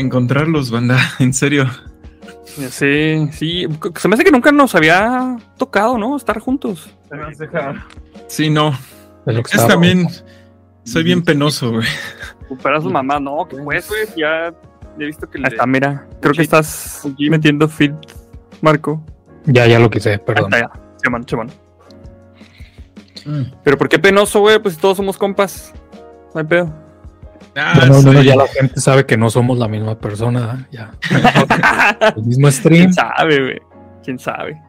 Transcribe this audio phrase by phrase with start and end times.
[0.00, 1.66] encontrarlos, banda, en serio.
[2.44, 3.66] Sí, sí.
[3.96, 6.16] Se me hace que nunca nos había tocado, ¿no?
[6.16, 6.90] Estar juntos.
[8.26, 8.70] Sí, no.
[9.26, 10.06] Es lo que Es estaba- también.
[10.84, 11.86] Soy bien penoso, güey.
[12.48, 14.52] Superar a su mamá, no, que pues, ya
[14.98, 15.46] he visto que le...
[15.46, 16.08] Ahí está, mira.
[16.20, 17.92] Creo que estás metiendo feed,
[18.60, 19.00] Marco.
[19.44, 20.52] Ya, ya lo quise, perdón.
[20.52, 20.80] Ahí está, ya.
[21.02, 21.50] Simón, Simón.
[23.62, 24.58] Pero ¿por qué penoso, güey?
[24.58, 25.72] Pues todos somos compas.
[26.34, 26.74] No hay pedo.
[27.56, 30.76] Ah, Bueno, no, no, ya la gente sabe que no somos la misma persona, ¿eh?
[30.76, 30.90] ya.
[32.16, 32.92] El mismo stream.
[32.92, 33.58] ¿Quién sabe, güey?
[34.04, 34.60] ¿Quién sabe?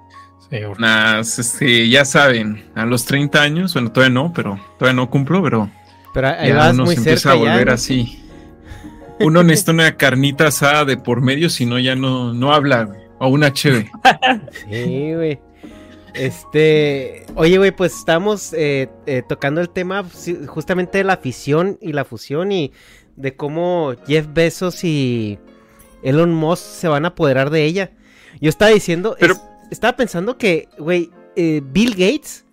[0.50, 5.10] Sí, Nah, este, ya saben, a los 30 años, bueno, todavía no, pero todavía no
[5.10, 5.70] cumplo, pero
[6.14, 7.74] Pero ahí ya vas uno muy se empieza cerca a volver ya.
[7.76, 8.24] así.
[9.20, 13.00] Uno necesita una carnita asada de por medio, si no ya no, no habla, güey.
[13.20, 13.90] O una cheve.
[14.68, 15.40] Sí, güey.
[16.14, 20.06] Este, oye, güey, pues estamos eh, eh, tocando el tema
[20.48, 22.72] justamente de la afición y la fusión y
[23.16, 25.40] de cómo Jeff Bezos y
[26.04, 27.92] Elon Musk se van a apoderar de ella.
[28.40, 29.42] Yo estaba diciendo, Pero- es-
[29.72, 32.46] estaba pensando que, güey, eh, Bill Gates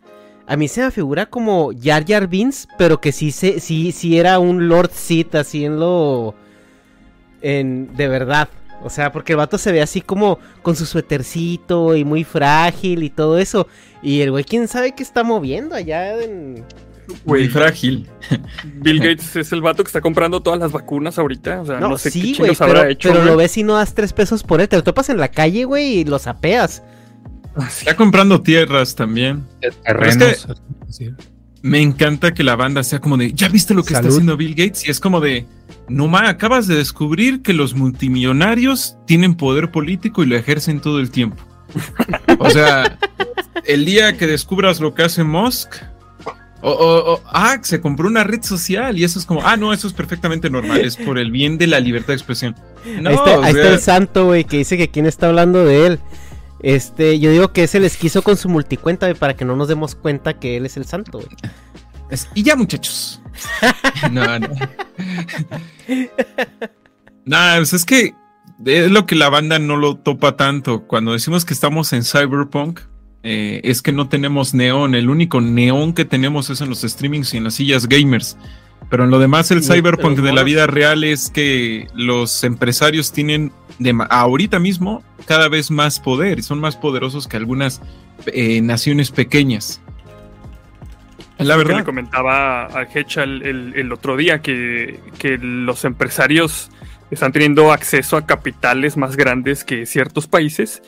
[0.47, 4.19] a mí se me figura como Jar Jar Binks, pero que sí, se, sí, sí
[4.19, 6.35] era un Lord Sith así en lo...
[7.43, 8.49] En, de verdad.
[8.83, 13.03] O sea, porque el vato se ve así como con su suétercito y muy frágil
[13.03, 13.67] y todo eso.
[14.03, 16.65] Y el güey, quién sabe qué está moviendo allá en...
[17.25, 18.07] Muy frágil.
[18.75, 21.63] Bill Gates es el vato que está comprando todas las vacunas ahorita.
[21.63, 23.09] O sea, no, No, sé sí, qué güey, habrá pero, hecho.
[23.09, 23.31] pero güey.
[23.33, 24.69] lo ves y no das tres pesos por él.
[24.69, 26.83] Te lo topas en la calle, güey, y lo sapeas.
[27.67, 29.45] Está comprando tierras también.
[29.85, 30.47] terrenos.
[30.89, 31.15] es que-.
[31.63, 34.55] Me encanta que la banda sea como de, ¿ya viste lo que está haciendo Bill
[34.55, 34.87] Gates?
[34.87, 35.45] Y es como de,
[35.89, 41.01] no ma, acabas de descubrir que los multimillonarios tienen poder político y lo ejercen todo
[41.01, 41.43] el tiempo.
[42.41, 42.99] O sea,
[43.65, 45.75] el día que descubras lo que hace Musk,
[46.61, 49.73] o, o- o, ah, se compró una red social y eso es como, ah, no,
[49.73, 52.55] eso es perfectamente normal, es por el bien de la libertad de expresión.
[53.01, 55.87] No, ahí está, ahí está el santo, güey, que dice que quién está hablando de
[55.87, 55.99] él.
[56.63, 59.69] Este, yo digo que ese les quiso con su multicuenta, güey, para que no nos
[59.69, 61.29] demos cuenta que él es el santo, güey.
[62.11, 63.21] es- y ya, muchachos.
[64.11, 64.49] no, no.
[67.25, 68.15] Nah, pues es que
[68.65, 70.85] es lo que la banda no lo topa tanto.
[70.87, 72.81] Cuando decimos que estamos en Cyberpunk,
[73.23, 74.95] eh, es que no tenemos neón.
[74.95, 78.37] El único neón que tenemos es en los streamings y en las sillas gamers.
[78.91, 83.53] Pero en lo demás, el Cyberpunk de la vida real es que los empresarios tienen
[83.79, 87.83] de ahorita mismo cada vez más poder y son más poderosos que algunas
[88.27, 89.81] eh, naciones pequeñas.
[91.37, 91.77] La que verdad.
[91.79, 96.71] le comentaba a Hecha el, el- el otro día que, que los empresarios
[97.11, 100.83] están teniendo acceso a capitales más grandes que ciertos países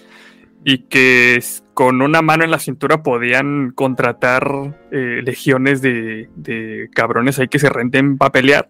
[0.64, 1.42] y que
[1.74, 7.58] con una mano en la cintura podían contratar eh, legiones de, de cabrones ahí que
[7.58, 8.68] se renten para pelear.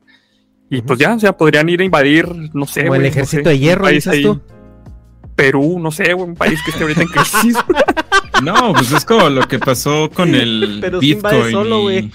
[0.68, 2.82] Y pues ya, o sea, podrían ir a invadir, no sé.
[2.82, 4.40] Como el güey, no ejército sé, de hierro, país dices tú.
[5.34, 7.56] Perú, no sé, güey, un país que esté ahorita en crisis.
[8.44, 11.50] No, pues es como lo que pasó con el Pero Bitcoin.
[11.50, 12.12] solo, y- güey.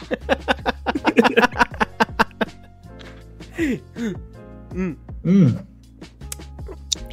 [4.74, 4.96] Mm.
[5.24, 5.48] Mm.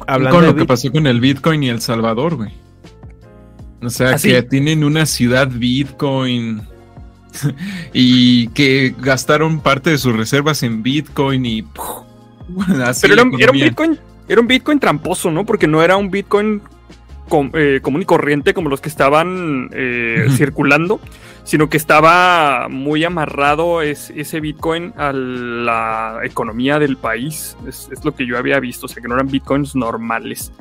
[0.07, 2.51] Hablando con de lo que pasó con el Bitcoin y El Salvador, güey.
[3.81, 4.47] O sea, ¿Ah, que sí?
[4.49, 6.61] tienen una ciudad Bitcoin
[7.93, 12.03] y que gastaron parte de sus reservas en Bitcoin y ¡puf!
[12.85, 13.31] así Pero era, un.
[13.53, 15.45] Bitcoin, era un Bitcoin tramposo, ¿no?
[15.45, 16.61] Porque no era un Bitcoin
[17.29, 20.99] com- eh, común y corriente como los que estaban eh, circulando,
[21.43, 27.57] sino que estaba muy amarrado es- ese Bitcoin a la economía del país.
[27.67, 30.51] Es, es lo que yo había visto, o sea, que no eran Bitcoins normales.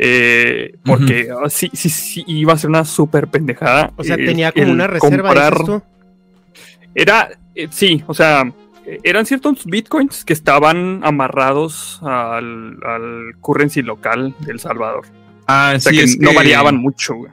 [0.00, 3.92] Eh, porque ah, sí, sí, sí, iba a ser una súper pendejada.
[3.96, 5.82] O sea, eh, tenía como una reserva, comprar- tú.
[6.94, 8.50] Era, eh, sí, o sea,
[9.02, 15.04] eran ciertos bitcoins que estaban amarrados al, al currency local de El Salvador.
[15.46, 17.32] Ah, O sea, sí, que es no que variaban mucho, güey.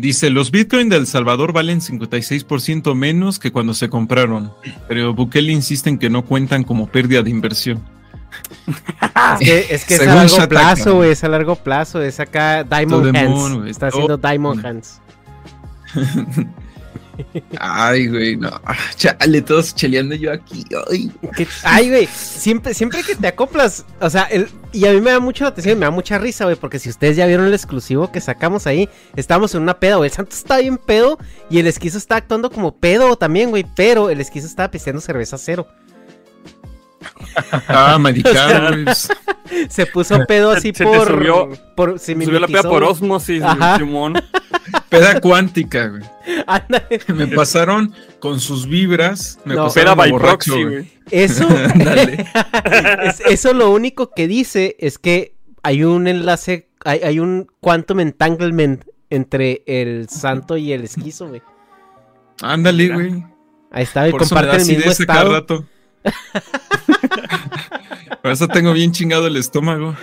[0.00, 4.52] Dice, los Bitcoin de El Salvador valen 56% menos que cuando se compraron,
[4.88, 7.82] pero Bukele insiste en que no cuentan como pérdida de inversión.
[9.40, 11.10] Es que es, que es a largo plazo, güey.
[11.10, 12.00] Es a largo plazo.
[12.00, 13.30] Es acá Diamond Hands.
[13.30, 13.68] moon.
[13.68, 15.00] Está haciendo Diamond Hands.
[17.58, 18.48] Ay, güey, no.
[18.64, 20.64] Ah, Chale, todos cheleando yo aquí.
[20.90, 21.10] Ay.
[21.64, 24.28] Ay, güey, siempre, siempre que te acoplas, o sea,
[24.72, 26.88] y a mí me da mucho la atención, me da mucha risa, güey, porque si
[26.88, 30.34] ustedes ya vieron el exclusivo que sacamos ahí, estábamos en una peda, güey, el santo
[30.34, 31.18] está bien pedo
[31.48, 35.38] y el esquizo está actuando como pedo también, güey, pero el esquizo estaba pisteando cerveza
[35.38, 35.66] cero.
[37.68, 38.94] Ah, maricar, güey.
[39.68, 41.08] Se puso pedo así Se por...
[41.08, 43.42] subió- por se Subió la peda por osmosis.
[43.78, 44.14] Simón.
[44.88, 46.02] Peda cuántica, güey.
[46.46, 47.00] Ándale.
[47.08, 49.38] Me pasaron con sus vibras.
[49.44, 49.68] Me No.
[49.72, 50.92] Peda pasaron by a borracho, proxy, güey.
[51.10, 51.48] Eso,
[53.02, 58.00] es- eso lo único que dice es que hay un enlace, hay, hay un quantum
[58.00, 61.42] entanglement entre el santo y el esquizo, güey.
[62.42, 63.24] Ándale, güey.
[63.72, 65.32] Ahí está, y comparten el mismo a cada estado.
[65.32, 65.64] rato.
[68.22, 69.94] Por eso tengo bien chingado el estómago.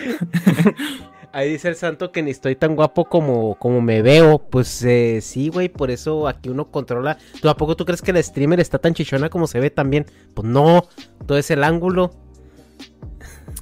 [1.33, 4.39] Ahí dice el santo que ni estoy tan guapo como, como me veo.
[4.39, 7.17] Pues eh, sí, güey, por eso aquí uno controla.
[7.41, 10.05] ¿Tú a poco tú crees que la streamer está tan chichona como se ve también?
[10.33, 10.87] Pues no,
[11.25, 12.11] todo es el ángulo.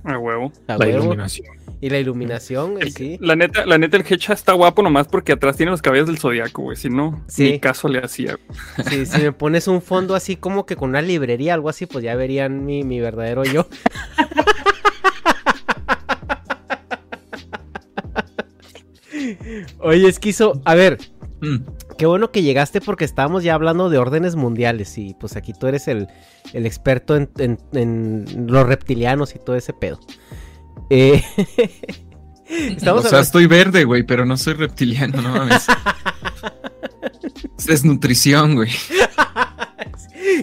[0.04, 0.54] A huevo.
[0.68, 1.48] a La huevo, iluminación.
[1.82, 3.18] Y la iluminación, güey, sí.
[3.20, 6.18] La neta, la neta, el Hecha está guapo nomás porque atrás tiene los cabellos del
[6.18, 6.78] zodiaco, güey.
[6.78, 7.52] Si no, Sí.
[7.52, 8.38] ni caso le hacía.
[8.90, 12.04] Sí, si me pones un fondo así como que con una librería, algo así, pues
[12.04, 13.68] ya verían mi, mi verdadero yo.
[19.80, 20.98] Oye, Esquizo, a ver,
[21.42, 21.58] Mm.
[21.98, 25.68] qué bueno que llegaste porque estábamos ya hablando de órdenes mundiales y pues aquí tú
[25.68, 26.08] eres el,
[26.54, 30.00] el experto en, en- en los reptilianos y todo ese pedo.
[30.90, 31.24] Eh,
[32.48, 35.66] estamos o sea, hablando- estoy verde, güey, pero no soy reptiliano, no mames.
[37.58, 38.72] es desnutrición, güey.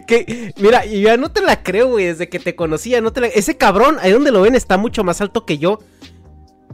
[0.07, 3.21] Que, mira, yo ya no te la creo, güey, desde que te conocía, no te
[3.21, 3.27] la...
[3.27, 5.81] Ese cabrón, ahí donde lo ven, está mucho más alto que yo.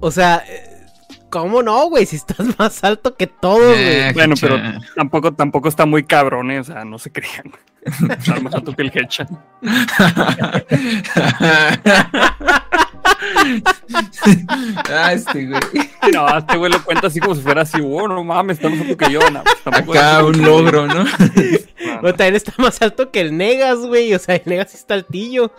[0.01, 0.87] O sea, eh,
[1.31, 2.07] ¿cómo no, güey?
[2.07, 4.01] Si estás más alto que todos, güey.
[4.03, 4.59] Ah, Bueno, pero
[4.95, 7.51] tampoco, tampoco está muy cabrón, eh, o sea, no se crean.
[7.89, 9.27] Está más alto que el Hecha.
[14.91, 15.61] ah, este, güey.
[16.13, 18.81] No, este güey lo cuenta así como si fuera así, oh, no mames, está más
[18.81, 19.21] alto que yo.
[19.31, 21.05] No, pues, Acá un logro, ¿no?
[22.03, 24.15] O también está más alto que el Negas, güey.
[24.15, 25.51] O sea, el Negas sí está altillo.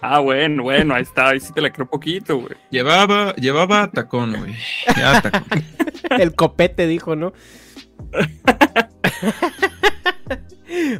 [0.00, 2.56] Ah, bueno, bueno, ahí está, ahí sí te la creo poquito, güey.
[2.70, 4.54] Llevaba, llevaba tacón, güey.
[4.96, 5.44] Ya tacón.
[6.18, 7.32] El copete dijo, ¿no?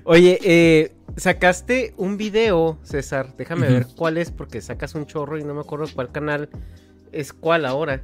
[0.04, 3.34] Oye, eh, sacaste un video, César.
[3.36, 6.48] Déjame ver cuál es, porque sacas un chorro y no me acuerdo cuál canal
[7.12, 8.02] es cuál ahora.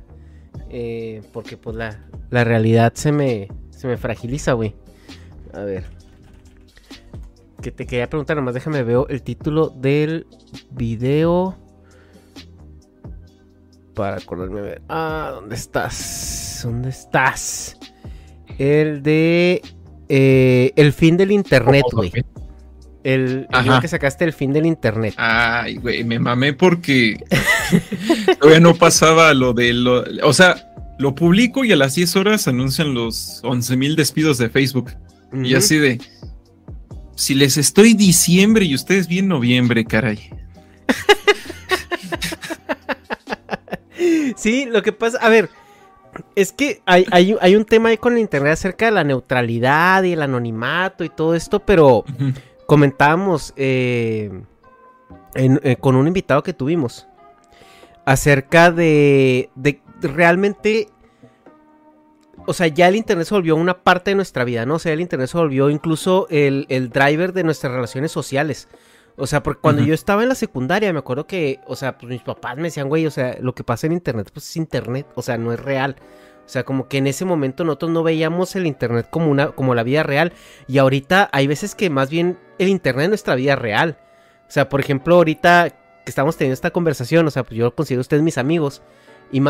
[0.71, 4.75] Eh, porque pues la, la realidad se me, se me fragiliza, güey.
[5.53, 5.85] A ver.
[7.63, 10.27] Que te quería preguntar, nomás déjame veo el título del
[10.71, 11.57] video.
[13.95, 14.83] Para acordarme a ver.
[14.89, 16.61] Ah, ¿dónde estás?
[16.63, 17.77] ¿Dónde estás?
[18.59, 19.63] El de
[20.09, 22.13] eh, El fin del internet, güey.
[23.05, 23.47] El,
[23.81, 25.15] que sacaste el fin del internet.
[25.17, 27.17] Ay, güey, me mamé porque
[28.41, 30.05] todavía no pasaba lo de lo.
[30.25, 34.51] O sea, lo publico y a las 10 horas anuncian los 11 mil despidos de
[34.51, 34.93] Facebook.
[35.33, 36.01] Y así de.
[37.17, 40.31] Si les estoy diciembre y ustedes bien noviembre, caray.
[44.37, 45.51] Sí, lo que pasa, a ver,
[46.41, 50.03] es que hay, hay, hay un tema ahí con el internet acerca de la neutralidad
[50.05, 52.05] y el anonimato y todo esto, pero
[52.67, 54.31] comentábamos eh,
[55.35, 57.07] en- eh, con un invitado que tuvimos
[58.05, 60.89] acerca de, de realmente,
[62.47, 64.77] o sea, ya el internet se volvió una parte de nuestra vida, ¿no?
[64.77, 68.69] O sea, el internet se volvió incluso el, el driver de nuestras relaciones sociales.
[69.21, 72.09] O sea, porque cuando yo estaba en la secundaria, me acuerdo que, o sea, pues
[72.09, 75.07] mis papás me decían, güey, o sea, lo que pasa en internet, pues es internet,
[75.17, 75.97] o sea, no es real.
[76.49, 79.75] O sea, como que en ese momento nosotros no veíamos el internet como una, como
[79.75, 80.33] la vida real.
[80.67, 83.99] Y ahorita hay veces que más bien el internet es nuestra vida real.
[84.49, 88.01] O sea, por ejemplo, ahorita que estamos teniendo esta conversación, o sea, pues yo considero
[88.01, 88.81] ustedes mis amigos.
[89.31, 89.41] Y,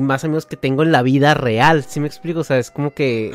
[0.00, 2.40] más amigos que tengo en la vida real, ¿sí me explico?
[2.40, 3.32] O sea, es como que...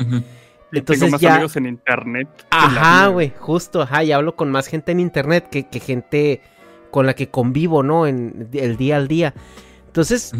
[0.72, 2.28] Y Entonces tengo más ya- amigos en internet.
[2.50, 6.40] Ajá, güey, justo, ajá, y hablo con más gente en internet que, que gente
[6.90, 8.08] con la que convivo, ¿no?
[8.08, 9.32] En el día al día.
[9.86, 10.32] Entonces,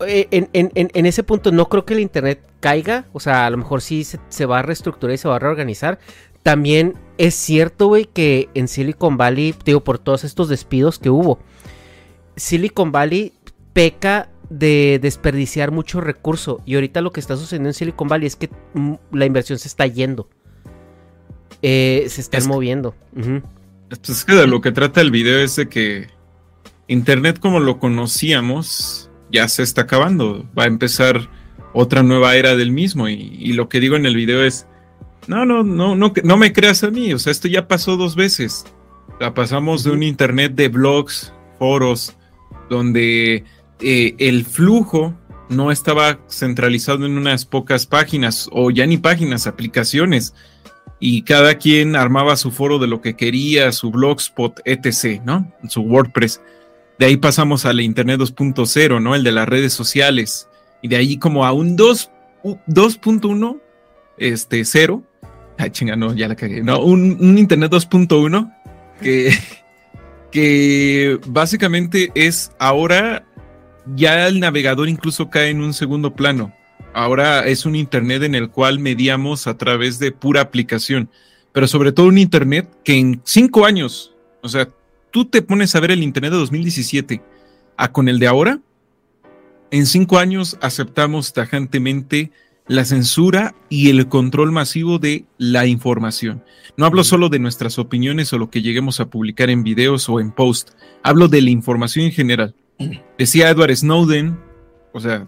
[0.00, 3.80] en, en- ese punto no creo que el internet caiga, o sea, a lo mejor
[3.80, 5.98] sí se, se va a reestructurar y se va a reorganizar.
[6.42, 11.38] También es cierto, güey, que en Silicon Valley, digo, por todos estos despidos que hubo,
[12.36, 13.32] Silicon Valley
[13.72, 16.60] peca de desperdiciar mucho recurso.
[16.66, 19.68] Y ahorita lo que está sucediendo en Silicon Valley es que mm, la inversión se
[19.68, 20.28] está yendo.
[21.62, 22.94] Eh, se están Es- moviendo.
[23.16, 23.42] Ujú.
[23.88, 26.06] Pues es que de lo que trata el video es de que
[26.86, 30.46] Internet como lo conocíamos ya se está acabando.
[30.58, 31.28] Va a empezar
[31.72, 33.08] otra nueva era del mismo.
[33.08, 34.66] Y, y lo que digo en el video es,
[35.26, 37.12] no, no, no, no, no me creas a mí.
[37.14, 38.64] O sea, esto ya pasó dos veces.
[39.20, 42.16] La pasamos de un Internet de blogs, foros,
[42.68, 43.44] donde
[43.80, 45.14] eh, el flujo
[45.48, 50.32] no estaba centralizado en unas pocas páginas o ya ni páginas, aplicaciones
[51.00, 55.50] y cada quien armaba su foro de lo que quería, su blogspot, etc., ¿no?
[55.68, 56.40] Su WordPress.
[57.00, 59.14] De ahí pasamos al Internet 2.0, ¿no?
[59.14, 60.48] El de las redes sociales.
[60.82, 62.10] Y de ahí como a un 2
[62.42, 63.58] u- 2.1,
[64.18, 65.02] este, 0.
[65.56, 66.62] Ay, chinga, no, ya la cagué.
[66.62, 68.54] No, un, un Internet 2.1
[69.00, 69.32] que,
[70.30, 73.24] que básicamente es ahora
[73.96, 76.54] ya el navegador incluso cae en un segundo plano.
[76.92, 81.08] Ahora es un Internet en el cual mediamos a través de pura aplicación,
[81.52, 84.68] pero sobre todo un Internet que en cinco años, o sea,
[85.10, 87.22] tú te pones a ver el Internet de 2017
[87.76, 88.60] a con el de ahora,
[89.70, 92.30] en cinco años aceptamos tajantemente
[92.66, 96.44] la censura y el control masivo de la información.
[96.76, 100.20] No hablo solo de nuestras opiniones o lo que lleguemos a publicar en videos o
[100.20, 100.70] en post,
[101.02, 102.54] hablo de la información en general.
[103.18, 104.38] Decía Edward Snowden,
[104.92, 105.26] o sea,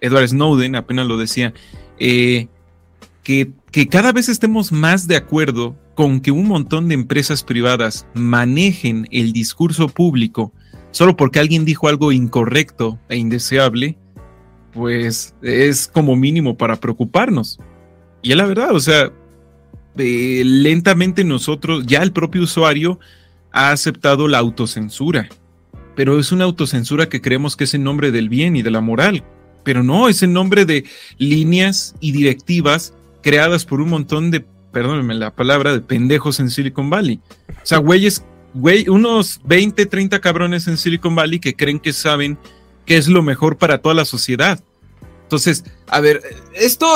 [0.00, 1.52] Edward Snowden apenas lo decía,
[1.98, 2.48] eh,
[3.22, 8.06] que, que cada vez estemos más de acuerdo con que un montón de empresas privadas
[8.14, 10.52] manejen el discurso público
[10.92, 13.98] solo porque alguien dijo algo incorrecto e indeseable,
[14.72, 17.58] pues es como mínimo para preocuparnos.
[18.22, 19.10] Y es la verdad, o sea,
[19.96, 23.00] eh, lentamente nosotros, ya el propio usuario
[23.50, 25.28] ha aceptado la autocensura,
[25.96, 28.80] pero es una autocensura que creemos que es en nombre del bien y de la
[28.80, 29.24] moral,
[29.64, 30.84] pero no, es en nombre de
[31.16, 36.90] líneas y directivas creadas por un montón de, perdónenme la palabra, de pendejos en Silicon
[36.90, 37.20] Valley.
[37.48, 42.38] O sea, güeyes, güey, unos 20, 30 cabrones en Silicon Valley que creen que saben
[42.86, 44.60] qué es lo mejor para toda la sociedad.
[45.22, 46.22] Entonces, a ver,
[46.54, 46.86] esto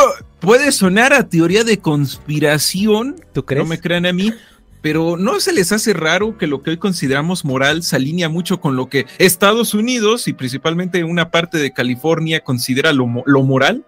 [0.41, 3.63] puede sonar a teoría de conspiración, ¿Tú crees?
[3.63, 4.33] no me crean a mí,
[4.81, 8.61] pero ¿no se les hace raro que lo que hoy consideramos moral se alinea mucho
[8.61, 13.85] con lo que Estados Unidos y principalmente una parte de California considera lo, lo moral?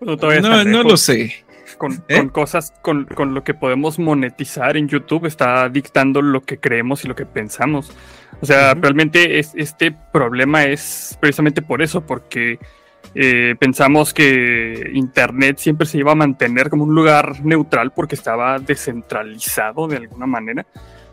[0.00, 1.44] No, no lo sé.
[1.80, 2.18] Con, ¿Eh?
[2.18, 7.06] con cosas, con, con lo que podemos monetizar en YouTube, está dictando lo que creemos
[7.06, 7.90] y lo que pensamos.
[8.42, 12.58] O sea, realmente es, este problema es precisamente por eso, porque
[13.14, 18.58] eh, pensamos que Internet siempre se iba a mantener como un lugar neutral porque estaba
[18.58, 20.66] descentralizado de alguna manera,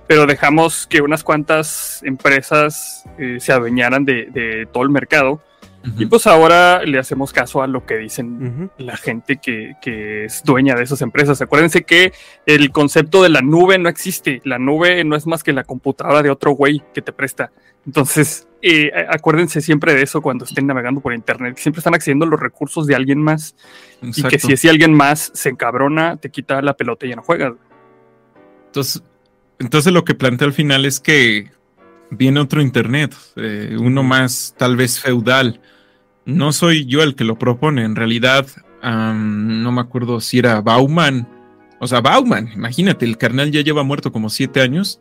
[0.06, 5.42] pero dejamos que unas cuantas empresas eh, se adueñaran de, de todo el mercado
[5.98, 10.44] y pues ahora le hacemos caso a lo que dicen la gente que, que es
[10.44, 11.42] dueña de esas empresas.
[11.42, 12.12] Acuérdense que
[12.46, 14.42] el concepto de la nube no existe.
[14.44, 17.52] La nube no es más que la computadora de otro güey que te presta.
[17.86, 21.56] Entonces, eh, acuérdense siempre de eso cuando estén navegando por internet.
[21.56, 23.56] que Siempre están accediendo a los recursos de alguien más.
[24.02, 27.22] Y que si ese alguien más se encabrona, te quita la pelota y ya no
[27.22, 27.54] juegas.
[28.68, 29.04] Entonces,
[29.60, 31.50] entonces lo que plantea al final es que
[32.10, 35.62] viene otro internet, eh, uno más tal vez feudal.
[36.28, 38.46] No soy yo el que lo propone, en realidad
[38.84, 41.26] no me acuerdo si era Bauman.
[41.80, 45.00] O sea, Bauman, imagínate, el carnal ya lleva muerto como siete años,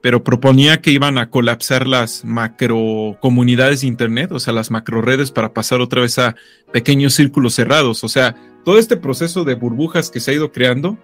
[0.00, 5.02] pero proponía que iban a colapsar las macro comunidades de internet, o sea, las macro
[5.02, 6.36] redes para pasar otra vez a
[6.72, 8.04] pequeños círculos cerrados.
[8.04, 10.96] O sea, todo este proceso de burbujas que se ha ido creando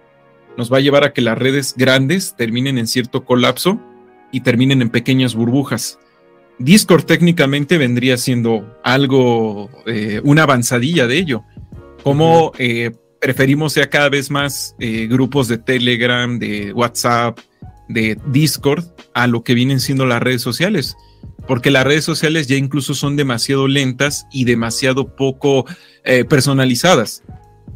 [0.57, 3.77] nos va a llevar a que las redes grandes terminen en cierto colapso
[4.31, 5.99] y terminen en pequeñas burbujas.
[6.59, 11.43] Discord técnicamente vendría siendo algo, eh, una avanzadilla de ello.
[12.03, 17.39] Como eh, preferimos ya cada vez más eh, grupos de Telegram, de WhatsApp,
[17.89, 20.95] de Discord a lo que vienen siendo las redes sociales.
[21.47, 25.65] Porque las redes sociales ya incluso son demasiado lentas y demasiado poco
[26.29, 27.23] personalizadas.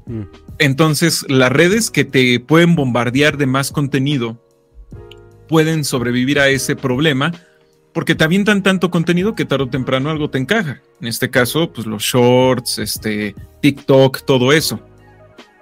[0.06, 0.22] Mm.
[0.60, 4.42] Entonces, las redes que te pueden bombardear de más contenido
[5.48, 7.32] pueden sobrevivir a ese problema
[7.98, 10.84] porque te avientan tanto contenido que tarde o temprano algo te encaja.
[11.02, 14.80] En este caso, pues los shorts, este, TikTok, todo eso.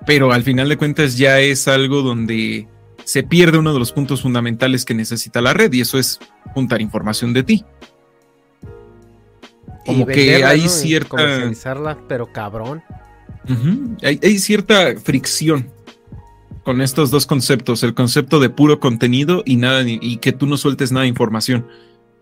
[0.06, 2.68] Pero al final de cuentas ya es algo donde
[3.06, 6.20] se pierde uno de los puntos fundamentales que necesita la red y eso es
[6.54, 7.64] juntar información de ti.
[9.86, 10.68] Como que hay ¿no?
[10.68, 11.10] Cierta...
[11.12, 12.84] comercializarla, pero cabrón.
[14.04, 15.72] Hay, hay cierta fricción
[16.66, 20.58] con estos dos conceptos, el concepto de puro contenido y nada y que tú no
[20.58, 21.66] sueltes nada de información.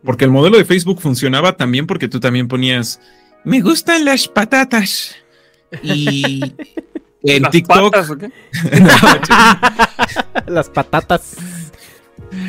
[0.03, 2.99] Porque el modelo de Facebook funcionaba también porque tú también ponías
[3.43, 5.15] me gustan las patatas
[5.81, 6.41] y
[7.23, 8.31] en ¿Las TikTok patas o qué?
[10.51, 11.35] Las patatas.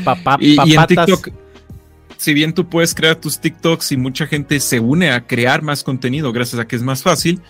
[0.04, 1.06] Papá, y, y en papatas.
[1.06, 1.44] TikTok
[2.16, 5.84] si bien tú puedes crear tus TikToks y mucha gente se une a crear más
[5.84, 7.42] contenido gracias a que es más fácil,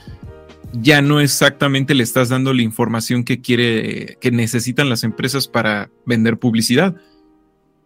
[0.72, 5.90] ya no exactamente le estás dando la información que quiere, que necesitan las empresas para
[6.06, 6.96] vender publicidad.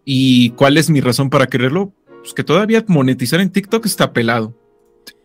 [0.03, 1.93] ¿Y cuál es mi razón para quererlo?
[2.19, 4.55] Pues que todavía monetizar en TikTok está pelado.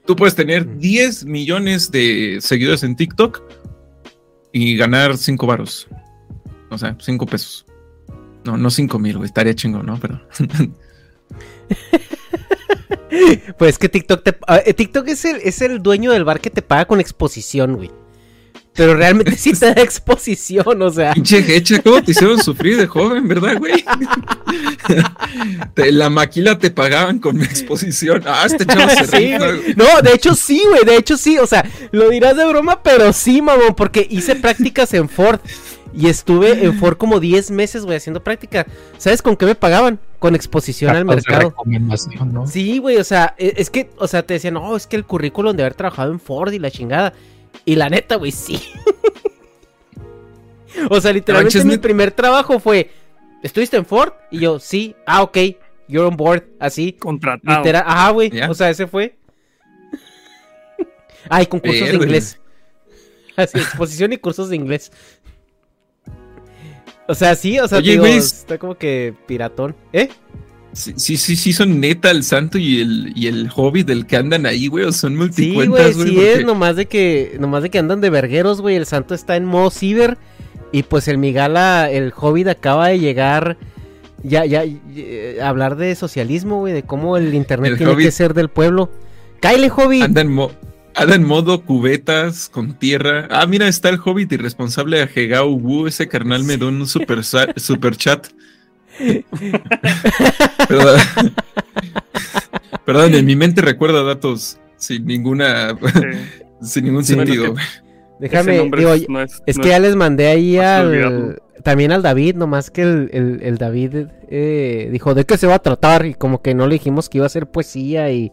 [0.06, 3.42] Tú puedes tener 10 millones de seguidores en TikTok
[4.52, 5.88] y ganar 5 varos.
[6.70, 7.66] O sea, 5 pesos.
[8.44, 9.26] No, no 5 mil, güey.
[9.26, 9.98] Estaría chingo, ¿no?
[9.98, 10.20] Pero
[13.58, 14.36] Pues que TikTok te...
[14.46, 17.76] ah, eh, TikTok es el, es el dueño del bar que te paga con exposición,
[17.76, 17.90] güey.
[18.74, 21.12] Pero realmente sí te da exposición, o sea.
[21.14, 23.84] Pinche hecha, ¿cómo te hicieron sufrir de joven, verdad, güey?
[25.74, 28.22] Te- la maquila te pagaban con mi exposición.
[28.26, 29.74] Ah, este chavo se Sí, güey.
[29.76, 33.12] No, de hecho sí, güey, de hecho sí, o sea, lo dirás de broma, pero
[33.12, 35.40] sí, mamón, porque hice prácticas en Ford
[35.96, 38.66] y estuve en Ford como 10 meses, güey, haciendo práctica.
[38.98, 40.00] ¿Sabes con qué me pagaban?
[40.18, 41.54] Con exposición al mercado.
[42.48, 45.04] Sí, güey, o sea, e- es que, o sea, te decían, no, es que el
[45.04, 47.12] currículum de haber trabajado en Ford y la chingada.
[47.64, 48.61] Y la neta, güey, sí.
[50.90, 52.90] o sea, literalmente mi primer trabajo fue,
[53.42, 54.12] ¿estuviste en Ford?
[54.30, 55.38] Y yo, sí, ah, ok,
[55.88, 56.92] you're on board, así.
[56.92, 57.59] Contratado.
[57.59, 58.42] Literal, ajá, güey.
[58.42, 59.16] O sea, ese fue.
[61.28, 62.40] Ay, con cursos de inglés.
[63.37, 64.92] Así, exposición y cursos de inglés.
[67.09, 69.74] O sea, sí, o sea, Oye, digo, está como que piratón.
[69.92, 70.09] ¿Eh?
[70.74, 74.16] Sí, sí, sí, sí, son neta el santo y el, y el hobbit del que
[74.16, 74.84] andan ahí, güey.
[74.84, 76.08] O son Sí, multicuentas, güey, güey.
[76.10, 78.76] sí porque- es, nomás de que, nomás de que andan de vergueros, güey.
[78.76, 80.18] El santo está en modo ciber.
[80.72, 83.56] Y pues el Migala, el hobbit acaba de llegar.
[84.24, 88.06] Ya, ya, eh, a hablar de socialismo, güey, de cómo el internet El tiene Hobbit.
[88.06, 88.90] que ser del pueblo.
[89.40, 90.02] ¡Cáile, hobbit!
[90.02, 90.50] Anda en, mo-
[90.94, 93.28] anda en modo cubetas con tierra.
[93.30, 95.87] Ah, mira, está el hobbit irresponsable de Hegao Wu.
[95.87, 98.28] Ese carnal me dio un super chat.
[100.68, 101.00] Perdón.
[102.85, 106.00] Perdón, en mi mente recuerda datos sin ninguna, Sí.
[106.62, 107.14] sin ningún Sí.
[107.14, 107.52] sentido.
[107.52, 107.68] Bueno,
[108.20, 111.40] Déjame, digo, es- no es, Es no que ya les mandé ahí al.
[111.62, 115.54] También al David, nomás que el, el- el David eh, dijo de qué se va
[115.54, 118.33] a tratar y como que no le dijimos que iba a ser poesía y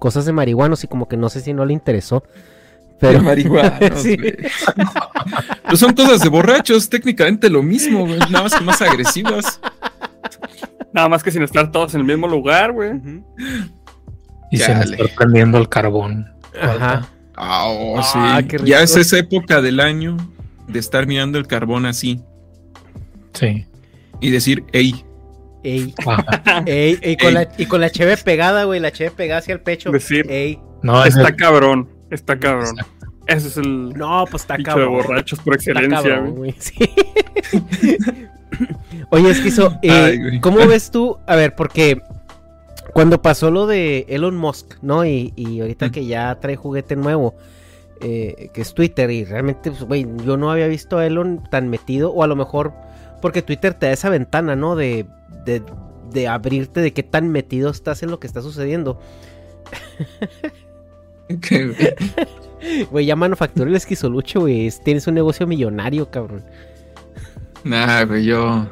[0.00, 2.24] cosas de marihuanos y como que no sé si no le interesó.
[2.98, 3.20] Pero.
[3.96, 4.16] Sí.
[5.68, 9.60] Pues son cosas de borrachos, técnicamente lo mismo, nada más que más agresivas.
[10.92, 12.90] Nada más que sin estar todos en el mismo lugar, güey.
[14.50, 14.84] Y Chale.
[14.96, 16.30] estar prendiendo el carbón.
[16.60, 17.08] Ajá.
[17.34, 18.56] Ah, oh, Ah, sí.
[18.64, 20.16] Ya es esa época del año
[20.68, 22.20] de estar mirando el carbón así
[23.32, 23.66] Sí.
[24.20, 25.04] y decir, hey,
[25.64, 26.62] Ey, Ajá.
[26.66, 27.34] ey, ey, con Ey.
[27.34, 29.90] la, y con la cheve pegada, güey, la cheve pegada hacia el pecho.
[29.92, 30.58] Decir- Ey.
[30.82, 32.74] No, es Está el- cabrón, está cabrón.
[33.28, 34.92] Ese es el No, pues está bicho de cabrón.
[34.94, 36.50] borrachos por Está excelencia, cabrón, güey.
[36.50, 37.96] güey, sí.
[39.14, 39.90] Oye, Esquizo, eh,
[40.32, 40.40] Ay.
[40.40, 41.18] ¿cómo ves tú?
[41.26, 42.00] A ver, porque
[42.94, 45.04] cuando pasó lo de Elon Musk, ¿no?
[45.06, 47.34] Y, y ahorita que ya trae juguete nuevo,
[48.00, 51.68] eh, que es Twitter, y realmente, pues, güey, yo no había visto a Elon tan
[51.68, 52.72] metido, o a lo mejor
[53.20, 54.74] porque Twitter te da esa ventana, ¿no?
[54.76, 55.06] De,
[55.44, 55.62] de,
[56.12, 58.98] de abrirte de qué tan metido estás en lo que está sucediendo.
[62.90, 63.06] güey.
[63.06, 64.66] Ya manufacturó el esquizolucho, güey.
[64.66, 66.42] es- Tienes un negocio millonario, cabrón.
[67.64, 68.66] nah, güey, yo.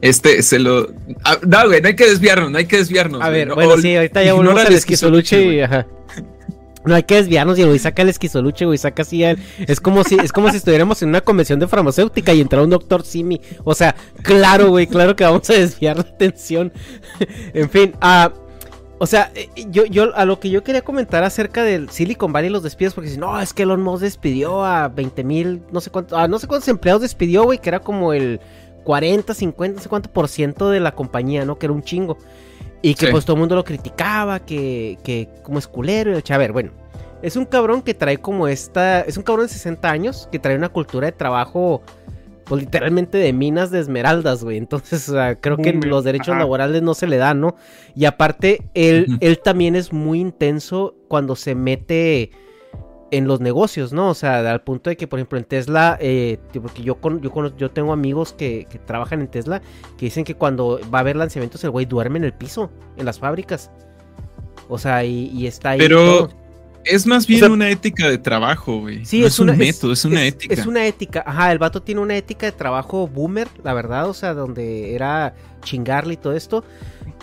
[0.00, 0.88] Este se lo.
[1.24, 3.20] Ah, no, güey, no hay que desviarnos, no hay que desviarnos.
[3.20, 5.62] A güey, ver, no, bueno, sí, ahorita ya volvemos el al esquizoluche y güey.
[5.62, 5.86] ajá.
[6.84, 10.04] No hay que desviarnos y güey saca el esquizoluche, güey, saca así el- es como
[10.04, 13.40] si es como si estuviéramos en una convención de farmacéutica y entrara un doctor Simi.
[13.64, 16.72] O sea, claro, güey, claro que vamos a desviar la atención.
[17.54, 18.32] en fin, ah
[18.98, 22.48] o sea, eh, yo, yo a lo que yo quería comentar acerca del Silicon Valley
[22.48, 25.80] y los despidos, porque si no, es que Elon Musk despidió a 20 mil, no
[25.82, 28.40] sé cuánto, ah, no sé cuántos empleados despidió, güey, que era como el
[28.86, 31.58] 40, 50, no sé cuánto por ciento de la compañía, ¿no?
[31.58, 32.16] Que era un chingo.
[32.82, 33.12] Y que Sí.
[33.12, 36.16] pues todo el mundo lo criticaba, que, que como es culero.
[36.16, 36.70] y A ver, bueno,
[37.20, 40.54] es un cabrón que trae como esta, es un cabrón de 60 años, que trae
[40.56, 41.82] una cultura de trabajo
[42.44, 44.56] pues literalmente de minas de esmeraldas, güey.
[44.56, 46.38] Entonces, o sea, creo que los derechos ajá.
[46.38, 47.56] laborales no se le dan, ¿no?
[47.96, 52.30] Y aparte, él, él también es muy intenso cuando se mete
[53.12, 54.08] en los negocios, ¿no?
[54.10, 57.30] O sea, al punto de que, por ejemplo, en Tesla, eh, porque yo, con, yo,
[57.30, 59.62] cono- yo tengo amigos que, que trabajan en Tesla
[59.96, 63.06] que dicen que cuando va a haber lanzamientos el güey duerme en el piso, en
[63.06, 63.70] las fábricas.
[64.68, 65.78] O sea, y, y está ahí.
[65.78, 66.30] Pero todo.
[66.84, 69.04] es más bien sea- una ética de trabajo, güey.
[69.04, 70.54] Sí, no es, es, un una, método, es, una ética.
[70.54, 71.22] Es una ética.
[71.24, 75.32] Ajá, el vato tiene una ética de trabajo boomer, la verdad, o sea, donde era
[75.62, 76.64] chingarle y todo esto.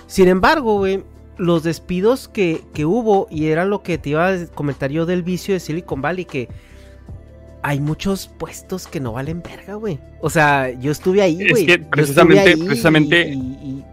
[0.07, 1.03] Sin embargo, güey,
[1.37, 5.23] los despidos que, que hubo, y era lo que te iba a comentar yo del
[5.23, 6.49] vicio de Silicon Valley, que
[7.61, 9.99] hay muchos puestos que no valen verga, güey.
[10.21, 11.65] O sea, yo estuve ahí, Es güey.
[11.65, 13.83] que Yo precisamente- ahí precisamente- Y,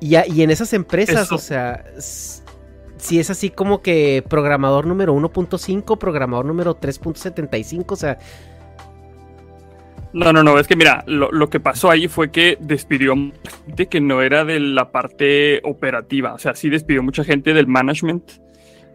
[0.00, 1.34] y- en esas empresas, Eso.
[1.36, 1.84] o sea,
[2.98, 8.18] si es así como que programador número 1.5, programador número 3.75, o sea,
[10.16, 13.50] No, no, no, es que mira, lo, lo que pasó ahí fue que despidió mucha
[13.66, 17.66] gente que no era de la parte operativa, o sea, sí despidió mucha gente del
[17.66, 18.22] management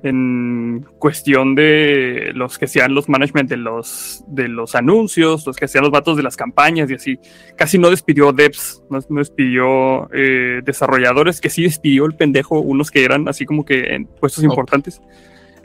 [0.02, 5.66] en cuestión de los que hacían los management de los, de los anuncios, los que
[5.66, 7.20] hacían los vatos de las campañas y así.
[7.56, 12.90] Casi no despidió devs, no, no despidió eh, desarrolladores, que sí despidió el pendejo, unos
[12.90, 15.00] que eran así como que en puestos importantes.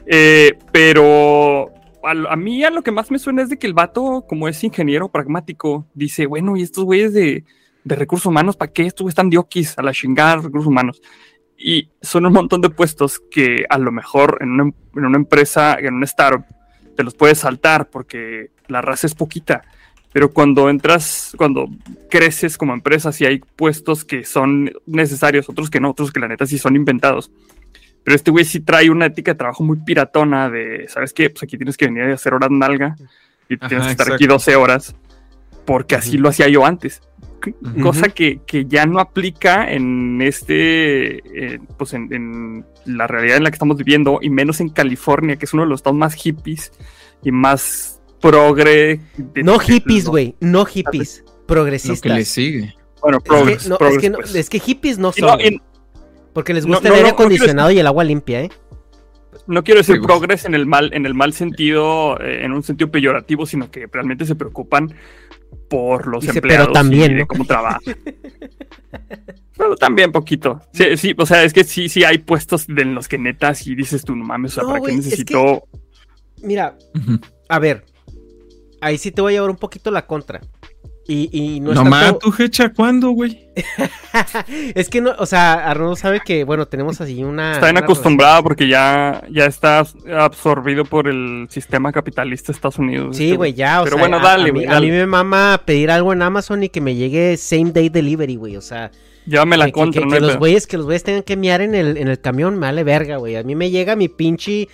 [0.05, 1.73] Eh, pero
[2.07, 4.63] a, mí a lo que más me suena es de que el vato, como es
[4.63, 7.43] ingeniero pragmático, dice, bueno, ¿y estos güeyes de,
[7.83, 8.85] de recursos humanos, para qué?
[8.85, 11.01] Estos están de okis a la chingada recursos humanos.
[11.57, 15.77] Y son un montón de puestos que a lo mejor en una, en una empresa,
[15.79, 16.45] en una startup,
[16.95, 19.63] te los puedes saltar porque la raza es poquita.
[20.13, 21.67] Pero cuando entras, cuando
[22.09, 26.27] creces como empresa, sí hay puestos que son necesarios, otros que no, otros que la
[26.27, 27.31] neta sí son inventados.
[28.07, 31.29] Pero este güey sí trae una ética de trabajo muy piratona de, ¿sabes qué?
[31.29, 32.95] Pues aquí tienes que venir a hacer horas nalga
[33.49, 34.13] y Ajá, tienes que estar exacto.
[34.13, 34.95] aquí 12 horas
[35.65, 37.01] porque así lo hacía yo antes.
[37.83, 43.43] Cosa que, que ya no aplica en este, eh, pues en, en la realidad en
[43.43, 46.13] la que estamos viviendo y menos en California, que es uno de los estados más
[46.13, 46.71] hippies
[47.23, 49.01] y más progre.
[49.17, 52.11] de- no hippies, güey, no hippies, Lo que progresistas.
[52.17, 52.73] le sigue.
[53.01, 54.35] Bueno, Es que, progres, no, progres, es, que no- pues.
[54.35, 55.59] es que hippies no Y son, no,
[56.37, 58.41] porque les no, gusta no, el aire no, no quiero acondicionado y el agua limpia,
[58.43, 58.51] ¿eh?
[59.47, 60.05] no quiero decir pues.
[60.05, 63.87] progres en el mal, en el mal sentido, eh, en un sentido peyorativo, sino que
[63.91, 64.93] realmente se preocupan
[65.67, 67.27] por los Dice, pero empleados también, y de ¿no?
[67.27, 67.81] cómo trabajan.
[69.57, 70.61] pero también poquito.
[70.73, 73.73] Sí, sí, o sea, es que sí, sí hay puestos en los que neta si
[73.73, 75.63] dices tú, no mames, o sea, No, ¿para qué es que- necesito?
[76.43, 76.77] Mira,
[77.49, 77.83] a ver,
[78.79, 80.39] ahí sí te voy a llevar un poquito la contra.
[81.09, 83.47] Y, y no No, es ma, tanto- tu hecha, ¿cuándo, güey?
[84.75, 87.53] es que no, o sea, Arnold sabe que, bueno, tenemos así una...
[87.53, 89.85] Está bien una acostumbrada porque ya, ya está
[90.17, 93.15] absorbido por el sistema capitalista de Estados Unidos.
[93.17, 95.05] Sí, este güey, ya, o Pero sea, bueno, dale, a, mí, güey, a mí me
[95.05, 98.91] mama pedir algo en Amazon y que me llegue same day delivery, güey, o sea,
[99.25, 101.61] Llévame la que- contra, que- no que los güeyes, que los güeyes tengan que miar
[101.61, 104.67] en el, en el camión, me vale verga, güey, a mí me llega mi pinche,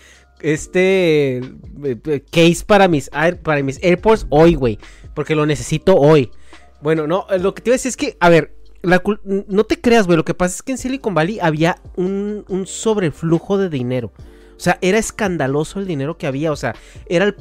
[0.43, 3.79] este, eh, case para mis, air- para mis
[4.29, 4.77] hoy, güey,
[5.15, 6.31] porque lo necesito hoy.
[6.81, 8.55] Bueno, no, eh, lo que te iba a decir es que, a ver,
[9.47, 12.67] no te creas, güey, lo que pasa es que en Silicon Valley había un, un
[12.67, 14.11] sobreflujo de dinero.
[14.55, 16.75] O sea, era escandaloso el dinero que había, o sea,
[17.07, 17.35] era el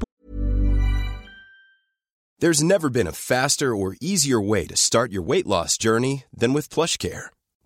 [2.39, 6.53] There's never been a faster or easier way to start your weight loss journey than
[6.55, 7.31] with PlushCare.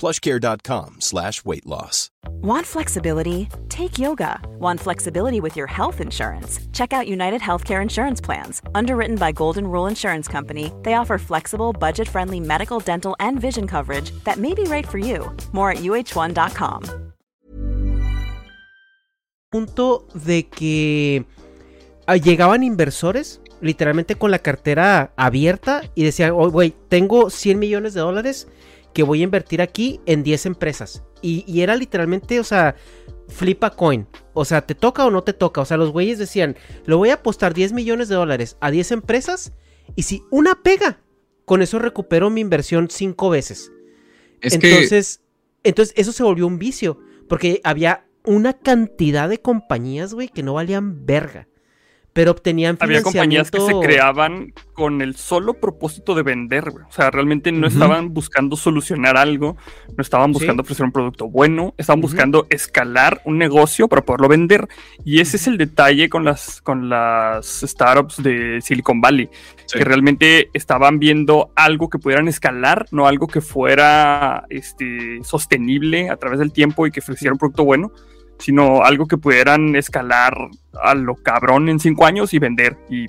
[0.00, 2.10] plushcare.com slash weight loss.
[2.42, 3.48] Want flexibility?
[3.68, 4.40] Take yoga.
[4.58, 6.58] Want flexibility with your health insurance?
[6.72, 8.62] Check out United Healthcare Insurance Plans.
[8.74, 13.66] Underwritten by Golden Rule Insurance Company, they offer flexible, budget friendly medical, dental, and vision
[13.66, 15.30] coverage that may be right for you.
[15.52, 17.10] More at uh1.com.
[19.50, 21.26] punto de que
[22.06, 27.94] ah, llegaban inversores literalmente con la cartera abierta y decían, oh, güey, tengo 100 millones
[27.94, 28.48] de dólares
[28.92, 31.02] que voy a invertir aquí en 10 empresas.
[31.22, 32.76] Y, y era literalmente, o sea,
[33.28, 34.06] flip a coin.
[34.34, 35.60] O sea, ¿te toca o no te toca?
[35.60, 38.92] O sea, los güeyes decían, le voy a apostar 10 millones de dólares a 10
[38.92, 39.52] empresas
[39.96, 41.00] y si una pega,
[41.44, 43.72] con eso recupero mi inversión 5 veces.
[44.40, 45.22] Es que entonces,
[45.64, 46.98] entonces eso se volvió un vicio,
[47.28, 51.48] porque había una cantidad de compañías, güey, que no valían verga.
[52.12, 56.84] Pero obtenían Había compañías que se financiamiento- creaban con el solo propósito de vender, güey.
[56.88, 59.56] O sea, realmente no estaban buscando solucionar algo,
[59.96, 60.66] no estaban buscando Sí.
[60.66, 62.08] ofrecer un producto bueno, estaban Ujú.
[62.08, 64.66] buscando escalar un negocio para poderlo vender.
[65.04, 69.28] Y ese es el detalle con las, con las startups de Silicon Valley,
[69.66, 69.78] Sí.
[69.78, 76.16] que realmente estaban viendo algo que pudieran escalar, no algo que fuera este, sostenible a
[76.16, 77.92] través del tiempo y que ofreciera un producto bueno
[78.40, 80.34] sino algo que pudieran escalar
[80.82, 83.06] a lo cabrón en cinco años y vender y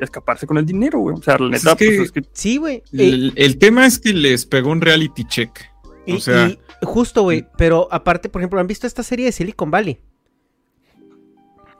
[0.00, 1.16] escaparse con el dinero, güey.
[1.18, 2.76] O sea, la Pues neta, es que- pues, es que Sí, güey.
[2.76, 5.50] Eh, El, el tema es que les pegó un reality check.
[6.06, 7.46] y, o sea, y justo, güey.
[7.58, 9.98] Pero aparte, por ejemplo, ¿han visto esta serie de Silicon Valley?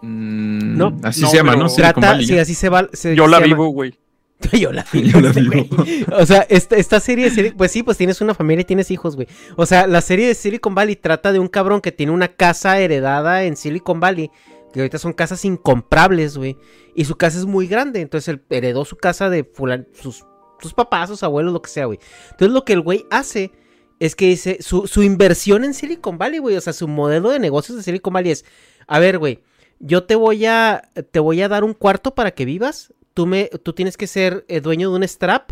[0.03, 0.97] mm, No.
[1.03, 1.69] así No, se llama, ¿no?
[1.69, 2.27] Silicon Trata, Valley.
[2.27, 2.89] sí, así se va.
[2.93, 3.47] se- yo se la llama.
[3.47, 3.95] vivo, güey.
[4.53, 5.03] Yo la vi.
[5.11, 5.68] Yo la este.
[6.12, 8.90] O sea, esta, esta serie de Silicon pues sí, pues tienes una familia y tienes
[8.90, 9.27] hijos, güey.
[9.57, 12.79] O sea, la serie de Silicon Valley trata de un cabrón que tiene una casa
[12.79, 14.31] heredada en Silicon Valley,
[14.72, 16.57] que ahorita son casas incomprables, güey.
[16.94, 20.24] Y su casa es muy grande, entonces él heredó su casa de fulan- sus,
[20.61, 21.98] sus papás, sus abuelos, lo que sea, güey.
[22.31, 23.53] Entonces lo que el güey hace
[24.01, 27.40] es que dice, su, su inversión en Silicon Valley, güey, o sea, su modelo de
[27.40, 28.44] negocios de Silicon Valley es,
[28.87, 29.40] a ver, güey,
[29.81, 33.51] yo te voy a, te voy a dar un cuarto para que vivas, tú, me,
[33.65, 35.51] tú tienes que ser eh, dueño de un strap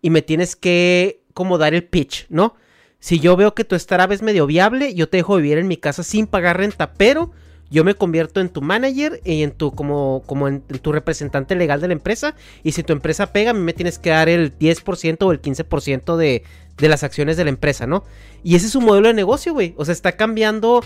[0.00, 2.54] y me tienes que como dar el pitch, ¿no?
[3.00, 5.78] Si yo veo que tu startup es medio viable, yo te dejo vivir en mi
[5.78, 7.32] casa sin pagar renta, pero
[7.72, 11.56] yo me convierto en tu manager y en tu como, como en, en tu representante
[11.56, 12.36] legal de la empresa.
[12.62, 15.42] Y si tu empresa pega, a mí me tienes que dar el 10% o el
[15.42, 16.44] 15% de,
[16.76, 18.04] de las acciones de la empresa, ¿no?
[18.44, 19.74] Y ese es su modelo de negocio, güey.
[19.76, 20.84] O sea, está cambiando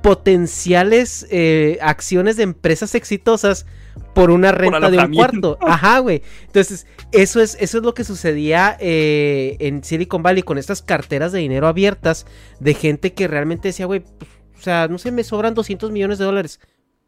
[0.00, 3.66] potenciales eh, acciones de empresas exitosas
[4.14, 5.58] por una renta de un cuarto.
[5.62, 6.22] Ajá, güey.
[6.46, 11.32] Entonces, eso es, eso es lo que sucedía eh, en Silicon Valley con estas carteras
[11.32, 12.26] de dinero abiertas
[12.60, 16.18] de gente que realmente decía, güey, pues, o sea, no sé, me sobran 200 millones
[16.18, 16.60] de dólares.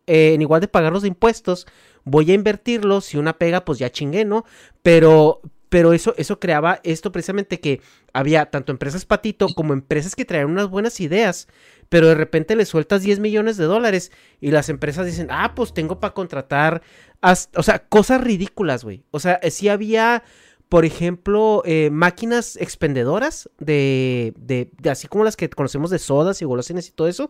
[0.07, 1.67] Eh, en igual de pagar los impuestos,
[2.05, 3.05] voy a invertirlos.
[3.05, 4.45] Si una pega, pues ya chingué, ¿no?
[4.83, 7.81] Pero, pero eso, eso creaba esto precisamente que
[8.13, 11.49] había tanto empresas patito como empresas que traían unas buenas ideas,
[11.91, 15.75] pero de repente le sueltas 10 millones de dólares y las empresas dicen, ah, pues
[15.75, 16.81] tengo para contratar,
[17.23, 19.05] o sea, cosas ridículas, güey.
[19.11, 20.23] O sea, sí había,
[20.71, 26.47] por ejemplo, eh, máquinas expendedoras de, de, así como las que conocemos de sodas y
[26.47, 27.29] golosinas y todo eso,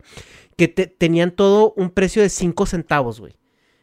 [0.57, 3.37] que te- tenían todo un precio de 5 centavos, güey.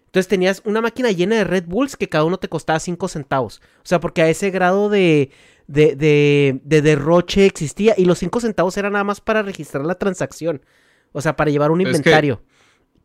[0.05, 3.61] Entonces tenías una máquina llena de Red Bulls que cada uno te costaba 5 centavos.
[3.79, 5.31] O sea, porque a ese grado de,
[5.67, 7.93] de, de, de derroche existía.
[7.97, 10.61] Y los 5 centavos era nada más para registrar la transacción.
[11.11, 12.41] O sea, para llevar un Es que- inventario.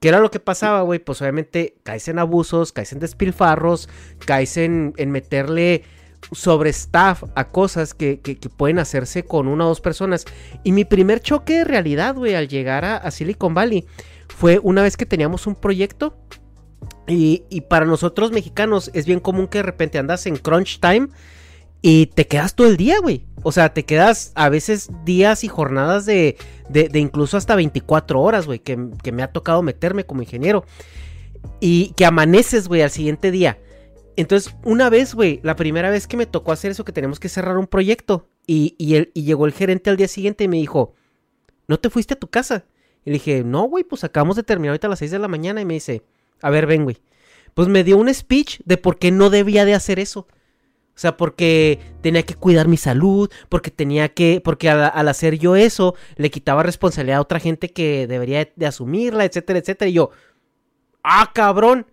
[0.00, 0.98] ¿Qué era lo que pasaba, güey?
[0.98, 3.88] Pues obviamente caes en abusos, caes en despilfarros,
[4.26, 5.84] caes en, en meterle
[6.32, 10.24] sobre staff a cosas que, que- que pueden hacerse con una o dos personas.
[10.64, 13.86] Y mi primer choque de realidad, güey, al llegar a, a Silicon Valley
[14.28, 16.16] fue una vez que teníamos un proyecto.
[17.06, 21.08] Y, y para nosotros mexicanos es bien común que de repente andas en crunch time
[21.82, 23.26] y te quedas todo el día, güey.
[23.42, 26.36] O sea, te quedas a veces días y jornadas de,
[26.68, 30.64] de, de incluso hasta 24 horas, güey, que, que me ha tocado meterme como ingeniero.
[31.60, 33.58] Y que amaneces, güey, al siguiente día.
[34.16, 37.28] Entonces, una vez, güey, la primera vez que me tocó hacer eso, que tenemos que
[37.28, 40.56] cerrar un proyecto, y, y, el- y llegó el gerente al día siguiente y me
[40.58, 40.94] dijo,
[41.68, 42.64] ¿no te fuiste a tu casa?
[43.04, 45.28] Y le dije, no, güey, pues acabamos de terminar ahorita a las 6 de la
[45.28, 45.60] mañana.
[45.60, 46.02] Y me dice,
[46.40, 46.98] a ver, ven, güey.
[47.54, 50.26] Pues me dio un speech de por qué no debía de hacer eso.
[51.02, 55.36] O sea, porque tenía que cuidar mi salud, porque tenía que, porque al, al hacer
[55.36, 59.88] yo eso, le quitaba responsabilidad a otra gente que debería de, asumirla, etcétera, etcétera.
[59.88, 60.10] Y yo,
[61.02, 61.86] ah, cabrón.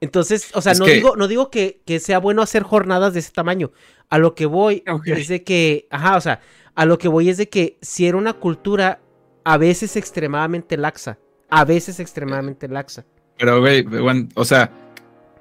[0.00, 3.14] Entonces, o sea, Es no que- digo, no digo que, que sea bueno hacer jornadas
[3.14, 3.70] de ese tamaño.
[4.08, 6.40] A lo que voy es de que, ajá, o sea,
[6.74, 9.00] a lo que voy es de que si era una cultura
[9.44, 13.04] a veces extremadamente laxa, a veces extremadamente laxa.
[13.38, 13.86] Pero, güey,
[14.34, 14.72] o sea,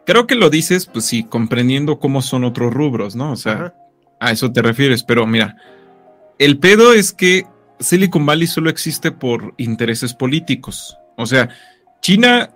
[0.10, 3.32] creo que lo dices, pues sí, comprendiendo cómo son otros rubros, ¿no?
[3.32, 3.74] O sea, Ajá.
[4.19, 5.56] a eso te refieres, pero mira,
[6.39, 7.45] el pedo es que
[7.80, 10.98] Silicon Valley solo existe por intereses políticos.
[11.15, 11.50] O sea,
[12.02, 12.50] China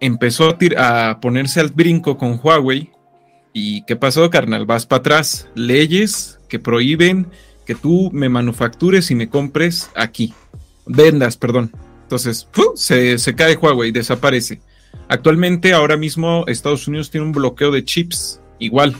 [0.00, 2.90] empezó a, tir- a ponerse al brinco con Huawei.
[3.52, 4.64] ¿Y qué pasó, carnal?
[4.64, 5.48] Vas para atrás.
[5.54, 7.26] Leyes que prohíben
[7.66, 10.32] que tú me manufactures y me compres aquí.
[10.86, 11.72] Vendas, perdón.
[12.04, 14.60] Entonces, se, se cae Huawei, desaparece.
[15.08, 18.96] Actualmente, ahora mismo, Estados Unidos tiene un bloqueo de chips, igual,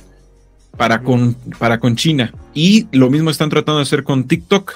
[0.76, 2.32] para con, para con China.
[2.54, 4.74] Y lo mismo están tratando de hacer con TikTok,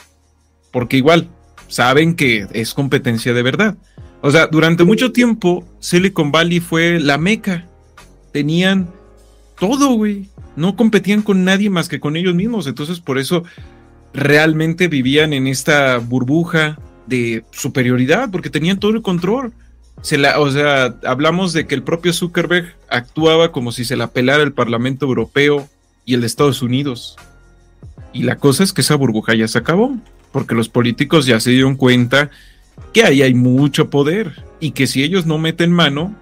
[0.73, 1.29] porque igual
[1.69, 3.77] saben que es competencia de verdad.
[4.23, 7.67] O sea, durante mucho tiempo, Silicon Valley fue la meca.
[8.33, 8.91] Tenían
[9.59, 10.29] todo, güey.
[10.57, 12.67] No competían con nadie más que con ellos mismos.
[12.67, 13.45] Entonces, por eso
[14.13, 19.53] realmente vivían en esta burbuja de superioridad, porque tenían todo el control.
[20.03, 24.09] Se la, o sea, hablamos de que el propio Zuckerberg actuaba como si se la
[24.09, 25.69] pelara el Parlamento Europeo
[26.05, 27.17] y el de Estados Unidos.
[28.13, 29.97] Y la cosa es que esa burbuja ya se acabó,
[30.33, 32.31] porque los políticos ya se dieron cuenta
[32.93, 36.15] que ahí hay mucho poder y que si ellos no meten mano,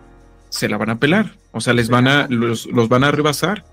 [0.50, 1.34] se la van a pelar.
[1.52, 3.64] O sea, les van a, los, los van a rebasar.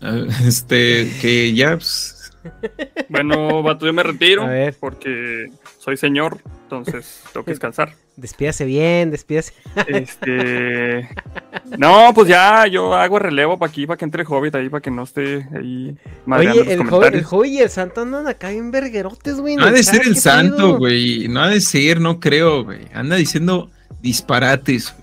[0.00, 2.17] Ah, Este, que ya, pues,
[3.08, 4.76] Bueno, vato, yo me retiro A ver.
[4.78, 7.94] porque soy señor, entonces tengo que descansar.
[8.16, 9.52] Despídase bien, despídase.
[9.86, 11.08] Este.
[11.78, 14.90] No, pues ya yo hago relevo para aquí, para que entre Hobbit ahí, para que
[14.90, 18.72] no esté ahí madreando Oye, los el joven, el y el santo andan acá en
[18.72, 19.54] verguerotes, güey.
[19.54, 21.28] no ha de ser el ¿qué santo, güey.
[21.28, 22.80] No ha de ser, no creo, güey.
[22.92, 24.94] Anda diciendo disparates.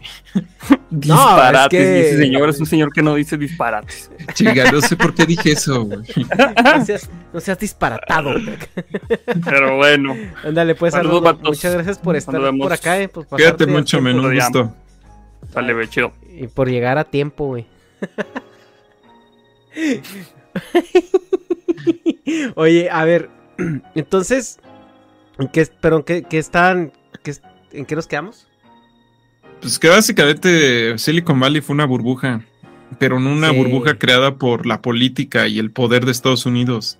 [0.89, 1.79] Disparates.
[1.81, 4.11] es que- ese señor es un señor que no dice disparates.
[4.33, 5.99] Chica, no sé por qué dije eso, güey.
[6.63, 8.33] No seas, no seas disparatado.
[9.43, 11.37] Pero bueno, Ándale, pues, Saludos, saludos.
[11.37, 11.49] vatos.
[11.57, 14.43] Muchas gracias por estar por acá, eh, por Quédate pasarte mucho, el men, un ya.
[14.45, 14.73] gusto.
[15.53, 16.11] sale, güey, chido.
[16.21, 17.65] tiempo Y por llegar a tiempo, güey.
[22.55, 23.29] Oye, a ver,
[23.95, 24.59] entonces,
[25.39, 26.91] ¿en qué, pero en qué, qué están,
[27.23, 27.35] qué-
[27.73, 28.47] en qué nos quedamos?
[29.65, 32.45] Pues que básicamente Silicon Valley fue una burbuja,
[32.99, 33.55] pero no una Sí.
[33.57, 36.99] burbuja creada por la política y el poder de Estados Unidos.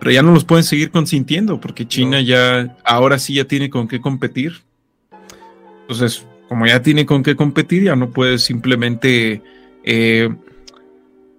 [0.00, 2.22] Pero ya no los pueden seguir consintiendo porque China No.
[2.22, 4.62] ya, ahora sí ya tiene con qué competir.
[5.82, 9.42] Entonces, como ya tiene con qué competir, ya no puedes simplemente,
[9.84, 10.30] eh,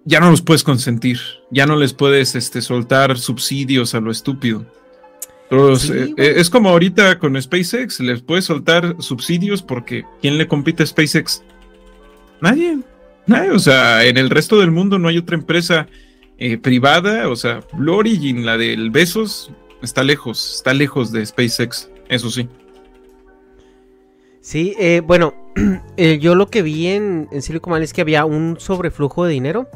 [0.04, 1.18] ya no los puedes consentir,
[1.50, 4.64] ya no les puedes este, soltar subsidios a lo estúpido.
[5.50, 10.38] Entonces, Sí, eh, eh, es como ahorita con SpaceX, les puedes soltar subsidios porque ¿quién
[10.38, 11.42] le compite a SpaceX?
[12.40, 12.78] Nadie,
[13.26, 15.88] nadie, o sea, en el resto del mundo no hay otra empresa
[16.38, 19.50] eh, privada, o sea, Blue Origin, la del Besos,
[19.82, 22.48] está lejos, está lejos de SpaceX, eso sí.
[24.40, 25.34] Sí, eh, bueno,
[25.98, 29.32] eh, yo lo que vi en, en Silicon Valley es que había un sobreflujo de
[29.32, 29.68] dinero.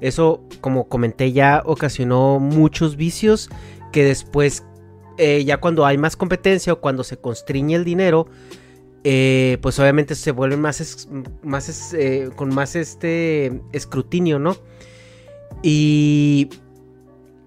[0.00, 3.48] Eso, como comenté, ya ocasionó muchos vicios
[3.92, 4.64] que después,
[5.18, 8.26] eh, ya cuando hay más competencia o cuando se constriñe el dinero,
[9.04, 11.08] eh, pues obviamente se vuelven más,
[11.42, 14.56] más eh, con más este escrutinio, ¿no?
[15.62, 16.50] Y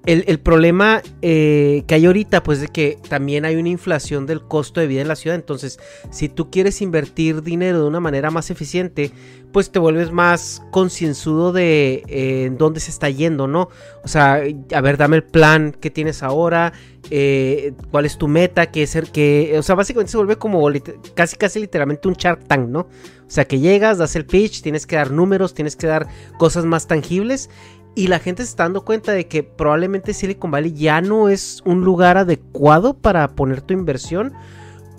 [0.06, 4.42] el, el problema eh, que hay ahorita, pues de que también hay una inflación del
[4.42, 5.36] costo de vida en la ciudad.
[5.36, 9.12] Entonces, si tú quieres invertir dinero de una manera más eficiente,
[9.52, 13.70] pues te vuelves más concienzudo de eh, dónde se está yendo, ¿no?
[14.04, 14.42] O sea,
[14.74, 16.74] a ver, dame el plan que tienes ahora,
[17.10, 19.56] eh, cuál es tu meta, qué es el que...
[19.60, 20.68] O sea, básicamente se vuelve como
[21.14, 22.80] casi, casi literalmente un Shark Tank, ¿no?
[22.80, 26.66] O sea, que llegas, das el pitch, tienes que dar números, tienes que dar cosas
[26.66, 27.50] más tangibles.
[27.96, 31.62] Y la gente se está dando cuenta de que probablemente Silicon Valley ya no es
[31.66, 34.34] un lugar adecuado para poner tu inversión.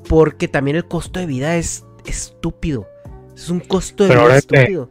[0.08, 2.86] Porque también el costo de vida es estúpido.
[3.34, 4.90] Es un costo de Pero vida que- estúpido.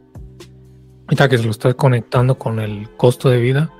[1.06, 3.70] Ahorita que se lo está conectando con el costo de vida,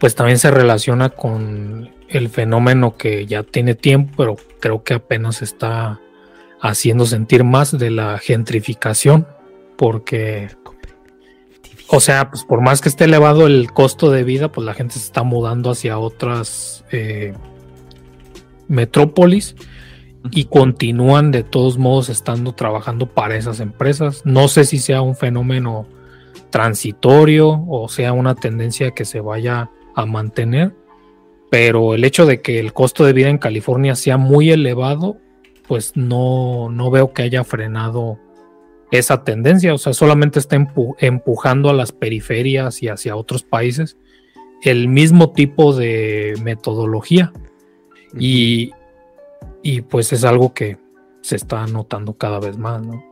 [0.00, 5.36] pues también se relaciona con el fenómeno que ya tiene tiempo, pero creo que apenas
[5.36, 6.00] se está
[6.60, 9.26] haciendo sentir más de la gentrificación,
[9.76, 10.48] porque,
[11.94, 14.94] o sea, pues por más que esté elevado el costo de vida, pues la gente
[14.94, 17.34] se está mudando hacia otras eh,
[18.66, 19.56] metrópolis
[20.30, 24.22] y continúan de todos modos estando trabajando para esas empresas.
[24.24, 25.86] No sé si sea un fenómeno
[26.48, 30.74] transitorio o sea una tendencia que se vaya a mantener,
[31.50, 35.18] pero el hecho de que el costo de vida en California sea muy elevado,
[35.68, 38.18] pues no, no veo que haya frenado
[38.92, 43.96] esa tendencia, o sea, solamente está empu- empujando a las periferias y hacia otros países
[44.62, 47.32] el mismo tipo de metodología.
[48.18, 48.70] Y,
[49.62, 50.76] y pues es algo que
[51.22, 53.02] se está notando cada vez más, ¿no?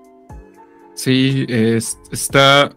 [0.95, 2.77] Sí, es- está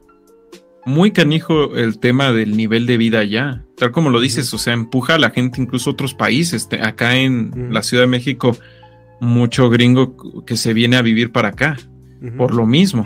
[0.85, 3.65] muy canijo el tema del nivel de vida allá.
[3.75, 6.69] Tal como lo dices, o sea, empuja a la gente incluso a otros países.
[6.69, 8.55] Te- Acá en la Ciudad de México,
[9.19, 11.77] mucho gringo que se viene a vivir para acá,
[12.37, 13.05] Por lo mismo.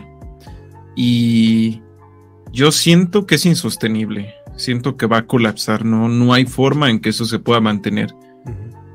[0.95, 1.81] Y
[2.51, 4.33] yo siento que es insostenible.
[4.55, 5.85] Siento que va a colapsar.
[5.85, 8.13] No, no hay forma en que eso se pueda mantener.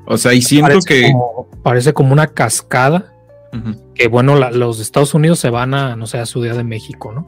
[0.05, 1.11] O sea, y siento parece que.
[1.11, 3.09] como, parece como una cascada
[3.93, 7.11] que bueno, la- los Estados Unidos se van a, no sé, a Ciudad de México,
[7.13, 7.25] ¿no?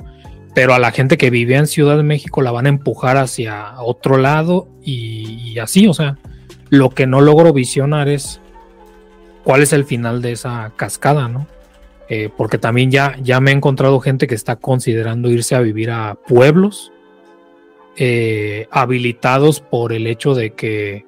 [0.56, 3.80] Pero a la gente que vivía en Ciudad de México la van a empujar hacia
[3.80, 6.18] otro lado y, y así, o sea,
[6.70, 8.42] lo que no logro visionar es
[9.44, 11.46] cuál es el final de esa cascada, ¿no?
[12.08, 15.90] Eh, porque también ya, ya me he encontrado gente que está considerando irse a vivir
[15.90, 16.92] a pueblos
[17.98, 21.06] eh, habilitados por el hecho de que,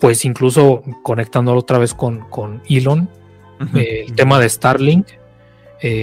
[0.00, 3.08] pues incluso conectándolo otra vez con, con Elon,
[3.76, 5.06] eh, el tema de Starlink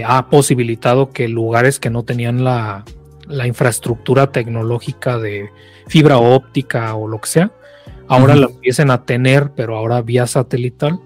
[0.06, 2.84] ha posibilitado que lugares que no tenían la,
[3.28, 5.52] la, infraestructura tecnológica de
[5.88, 7.52] fibra óptica o lo que sea,
[8.08, 11.00] ahora la empiecen a tener, pero ahora vía satelital.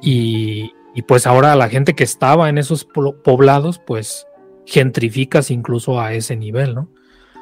[0.00, 4.26] Y, y, pues ahora la gente que estaba en esos poblados, pues
[4.66, 6.88] gentrificas incluso a ese nivel, ¿no?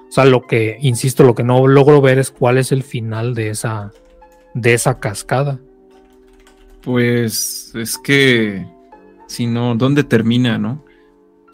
[0.08, 3.34] O sea, lo que, insisto, lo que no logro ver es cuál es el final
[3.34, 3.92] de esa,
[4.54, 5.60] de esa cascada.
[6.82, 8.66] Pues es que
[9.26, 10.84] si no, ¿dónde termina, no?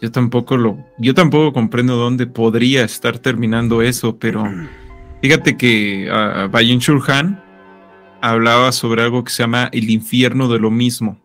[0.01, 4.43] Yo tampoco lo, yo tampoco comprendo dónde podría estar terminando eso, pero
[5.21, 7.43] fíjate que uh, Shulhan
[8.21, 11.17] hablaba sobre algo que se llama el infierno de lo mismo,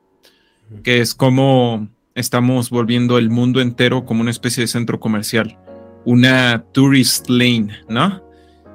[0.82, 5.58] que es como estamos volviendo el mundo entero como una especie de centro comercial,
[6.04, 8.22] una tourist lane, ¿no?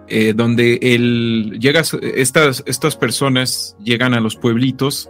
[0.07, 5.09] Eh, donde el, llegas, estas, estas personas llegan a los pueblitos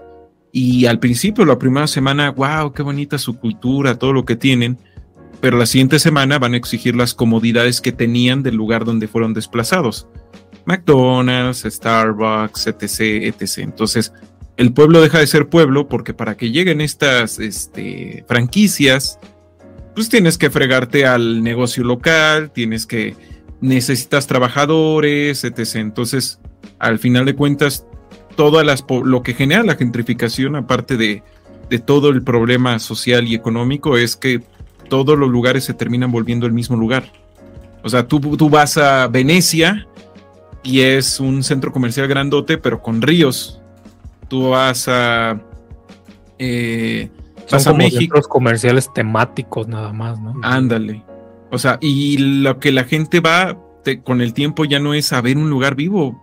[0.52, 4.78] y al principio, la primera semana, wow, qué bonita su cultura, todo lo que tienen.
[5.42, 9.34] Pero la siguiente semana van a exigir las comodidades que tenían del lugar donde fueron
[9.34, 10.08] desplazados.
[10.66, 13.60] McDonald's, Starbucks, etc., etc.
[13.60, 14.12] Entonces,
[14.60, 19.18] el pueblo deja de ser pueblo porque para que lleguen estas este, franquicias,
[19.95, 23.16] pues tienes que fregarte al negocio local, tienes que,
[23.62, 25.76] necesitas trabajadores, etc.
[25.76, 26.41] Entonces,
[26.78, 27.86] al final de cuentas,
[28.36, 31.24] todo las, lo que genera la gentrificación, aparte de,
[31.86, 34.41] todo el problema social y económico, es que
[34.89, 37.14] todos los lugares se terminan volviendo el mismo lugar.
[37.82, 39.88] O sea, tú, tú vas a Venecia
[40.64, 43.59] y es un centro comercial grandote, pero con ríos.
[44.30, 45.42] Tú vas a.
[46.38, 47.10] Eh,
[47.52, 48.00] vas a México.
[48.00, 50.36] centros comerciales temáticos nada más, ¿no?
[50.44, 51.04] Ándale.
[51.52, 53.58] O sea, y lo que la gente va
[54.04, 56.22] con el tiempo ya no es a ver un lugar vivo,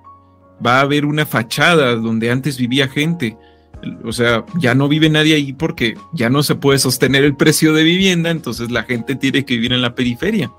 [0.65, 3.37] va a haber una fachada donde antes vivía gente.
[4.05, 7.73] O sea, ya no vive nadie ahí porque ya no se puede sostener el precio
[7.73, 10.51] de vivienda, entonces la gente tiene que vivir en la periferia.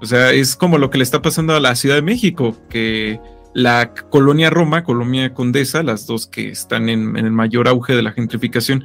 [0.00, 3.20] O sea, es como lo que le está pasando a la Ciudad de México, que
[3.54, 8.12] la colonia Roma, colonia Condesa, las dos que están en, el mayor auge de la
[8.12, 8.84] gentrificación,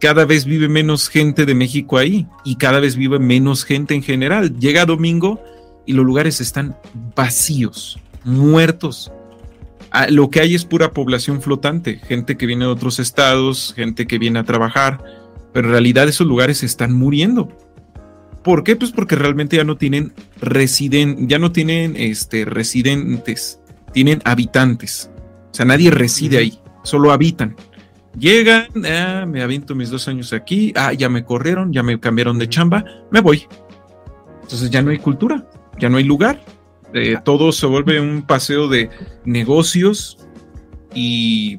[0.00, 4.02] cada vez vive menos gente de México ahí y cada vez vive menos gente en
[4.02, 4.58] general.
[4.58, 5.40] Llega domingo
[5.86, 6.76] y los lugares están
[7.14, 9.12] vacíos muertos.
[9.90, 14.06] Ah, lo que hay es pura población flotante, gente que viene de otros estados, gente
[14.06, 15.04] que viene a trabajar,
[15.52, 17.48] pero en realidad esos lugares están muriendo.
[18.42, 18.74] ¿Por qué?
[18.74, 23.60] Pues porque realmente ya no tienen residen ya no tienen este, residentes,
[23.92, 25.10] tienen habitantes.
[25.50, 27.56] O sea, nadie reside ahí, solo habitan.
[28.18, 32.38] Llegan, ah, me aviento mis dos años aquí, ah, ya me corrieron, ya me cambiaron
[32.38, 33.46] de chamba, me voy.
[34.42, 36.40] Entonces ya no hay cultura, ya no hay lugar,
[36.92, 38.90] eh, todo se vuelve un paseo de
[39.24, 40.18] negocios
[40.94, 41.58] y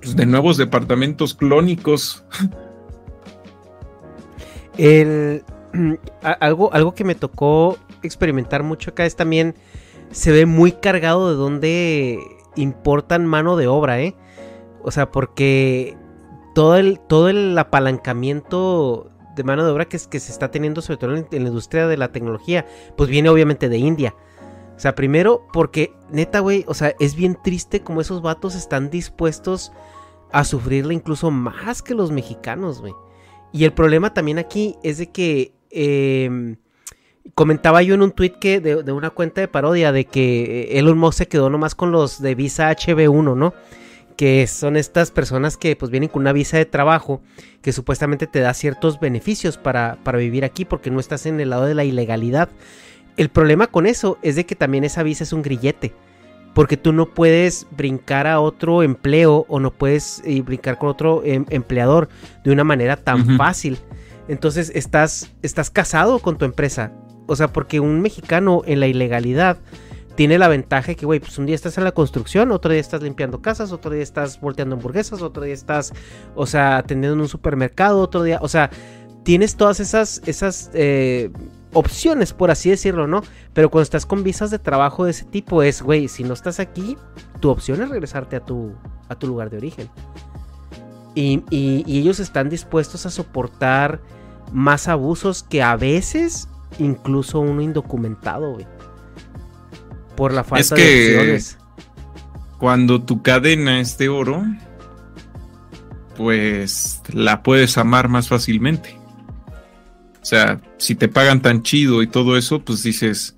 [0.00, 2.24] pues, de nuevos departamentos clónicos.
[6.40, 9.54] algo, algo que me tocó experimentar mucho acá es también
[10.12, 12.18] se ve muy cargado de donde
[12.56, 14.14] importan mano de obra, ¿eh?
[14.82, 15.96] O sea, porque
[16.54, 20.98] todo el, todo el apalancamiento de mano de obra que, que se está teniendo, sobre
[20.98, 24.14] todo en la industria de la tecnología, pues viene obviamente de India.
[24.76, 28.90] O sea, primero porque, neta, güey, o sea, es bien triste como esos vatos están
[28.90, 29.72] dispuestos
[30.32, 32.94] a sufrirle incluso más que los mexicanos, güey.
[33.52, 36.56] Y el problema también aquí es de que em,
[37.34, 40.98] comentaba yo en un tweet que de, una cuenta de parodia de que eh, Elon
[40.98, 43.54] Musk se quedó nomás con los de visa HB1, ¿no?
[44.16, 47.22] Que son estas personas que pues vienen con una visa de trabajo
[47.62, 51.50] que supuestamente te da ciertos beneficios para, para vivir aquí porque no estás en el
[51.50, 52.50] lado de la ilegalidad.
[53.16, 55.92] El problema con eso es de que también esa visa es un grillete.
[56.54, 61.22] Porque tú no puedes brincar a otro empleo o no puedes eh, brincar con otro
[61.24, 62.10] em, empleador
[62.44, 63.78] de una manera tan fácil.
[64.28, 66.92] Entonces estás, estás casado con tu empresa.
[67.32, 69.58] O sea, porque un mexicano en la ilegalidad
[70.14, 72.80] tiene la ventaja de que, güey, pues un día estás en la construcción, otro día
[72.80, 75.92] estás limpiando casas, otro día estás volteando hamburguesas, otro día estás,
[76.34, 78.70] o sea, atendiendo en un supermercado, otro día, o sea,
[79.22, 81.30] tienes todas esas, esas eh,
[81.72, 83.22] opciones, por así decirlo, ¿no?
[83.54, 86.60] Pero cuando estás con visas de trabajo de ese tipo es, güey, si no estás
[86.60, 86.98] aquí,
[87.40, 88.74] tu opción es regresarte a tu,
[89.08, 89.88] a tu lugar de origen.
[91.14, 91.42] Y,
[91.86, 94.00] ellos están dispuestos a soportar
[94.52, 96.48] más abusos que a veces
[96.78, 98.66] incluso uno indocumentado, güey.
[100.16, 101.58] Por la falta de opciones.
[102.58, 104.44] Cuando tu cadena es de oro,
[106.16, 108.98] pues la puedes amar más fácilmente.
[110.20, 113.36] O sea, si te pagan tan chido y todo eso, pues dices,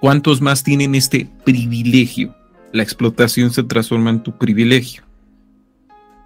[0.00, 2.34] ¿cuántos más tienen este privilegio?
[2.72, 5.02] La explotación se transforma en tu privilegio.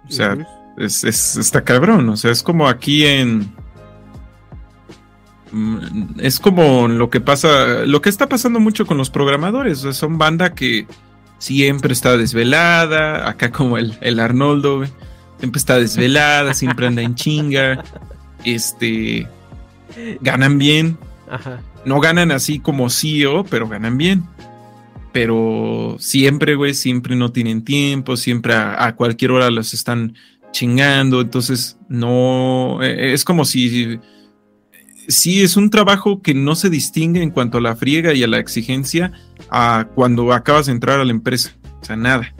[0.07, 0.37] O sea,
[0.77, 2.09] es, es- está cabrón.
[2.09, 3.51] O sea, es como aquí en.
[5.51, 9.79] Mm, Es como lo que pasa, lo que está pasando mucho con los programadores.
[9.79, 10.85] Son banda que
[11.37, 13.27] siempre está desvelada.
[13.29, 14.83] Acá, como el, el Arnoldo,
[15.39, 17.83] siempre está desvelada, siempre anda en chinga.
[18.45, 19.27] Este.
[20.21, 20.97] Ganan bien.
[21.29, 21.61] Ajá.
[21.85, 24.23] No ganan así como CEO, pero ganan bien.
[25.11, 30.13] Pero siempre, güey, siempre no tienen tiempo, siempre a, a cualquier hora los están
[30.51, 31.21] chingando.
[31.21, 32.79] Entonces, no.
[32.83, 33.99] eh, Es como si.
[35.09, 38.27] Sí, es un trabajo que no se distingue en cuanto a la friega y a
[38.27, 39.11] la exigencia
[39.49, 41.51] a cuando acabas de entrar a la empresa.
[41.81, 42.31] O sea, nada.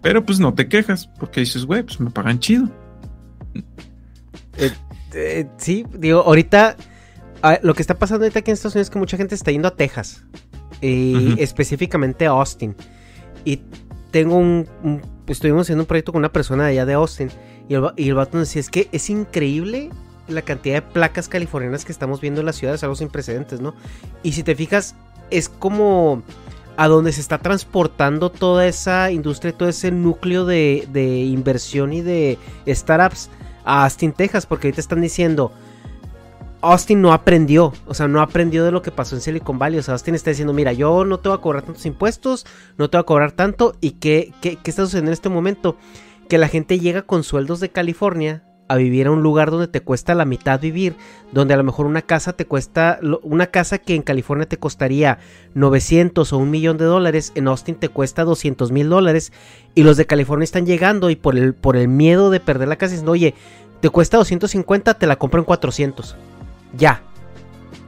[0.00, 2.70] Pero pues no te quejas, porque dices, güey, pues me pagan chido.
[5.14, 6.76] Eh, sí, digo, ahorita
[7.42, 9.50] ah, lo que está pasando ahorita aquí en Estados Unidos es que mucha gente está
[9.50, 10.24] yendo a Texas.
[10.80, 12.76] Y específicamente a Austin.
[13.44, 13.60] Y
[14.12, 17.28] tengo un, un- Estuvimos haciendo un proyecto con una persona de allá de Austin.
[17.68, 19.90] Y el, y el vato nos decía: Es que es increíble
[20.28, 22.74] la cantidad de placas californianas que estamos viendo en la ciudad.
[22.74, 23.74] Es algo sin precedentes, ¿no?
[24.22, 24.94] Y si te fijas,
[25.30, 26.22] es como
[26.78, 30.86] a donde se está transportando toda esa industria, todo ese núcleo de,
[31.28, 33.30] inversión y de startups
[33.64, 35.50] a Austin, Texas, porque ahorita están diciendo,
[36.60, 39.82] Austin no aprendió, o sea, no aprendió de lo que pasó en Silicon Valley, o
[39.82, 42.96] sea, Austin está diciendo, mira, yo no te voy a cobrar tantos impuestos, no te
[42.96, 45.76] voy a cobrar tanto, y ¿qué, qué, qué está sucediendo en este momento?
[46.28, 49.80] Que la gente llega con sueldos de California a vivir a un lugar donde te
[49.80, 50.94] cuesta la mitad vivir,
[51.32, 55.18] donde a lo mejor una casa te cuesta, una casa que en California te costaría
[55.54, 59.32] 900 o un millón de dólares, en Austin te cuesta 200 mil dólares,
[59.74, 62.76] y los de California están llegando y por el, por el miedo de perder la
[62.76, 63.34] casa dicen, oye,
[63.80, 66.16] te cuesta 250, te la compro en 400.
[66.76, 67.02] Ya.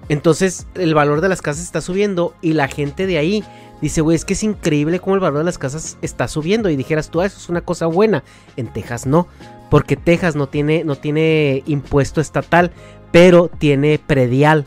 [0.08, 3.44] Entonces el valor de las casas está subiendo y la gente de ahí
[3.80, 6.68] dice, güey, es que es increíble cómo el valor de las casas está subiendo.
[6.68, 8.24] Y dijeras tú, "Ah, eso es una cosa buena.
[8.56, 9.28] En Texas no,
[9.70, 12.72] porque Texas no tiene, no tiene impuesto estatal,
[13.12, 14.66] pero tiene predial,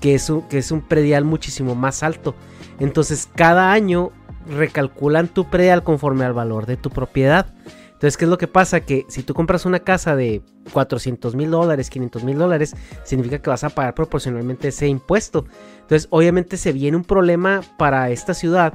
[0.00, 2.34] que es, un, que es un predial muchísimo más alto.
[2.78, 4.12] Entonces cada año
[4.48, 7.52] recalculan tu predial conforme al valor de tu propiedad.
[7.96, 8.80] Entonces, ¿qué es lo que pasa?
[8.80, 10.42] Que si tú compras una casa de
[10.74, 15.46] 400 mil dólares, 500 mil dólares, significa que vas a pagar proporcionalmente ese impuesto.
[15.80, 18.74] Entonces, obviamente se viene un problema para esta ciudad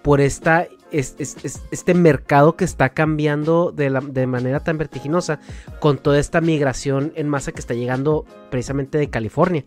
[0.00, 4.78] por esta, es- es- es- este mercado que está cambiando de, la- de manera tan
[4.78, 5.40] vertiginosa
[5.80, 9.64] con toda esta migración en masa que está llegando precisamente de California,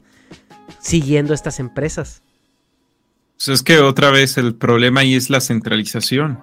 [0.80, 2.22] siguiendo estas empresas.
[3.38, 6.40] Pues es que otra vez el problema ahí es la centralización.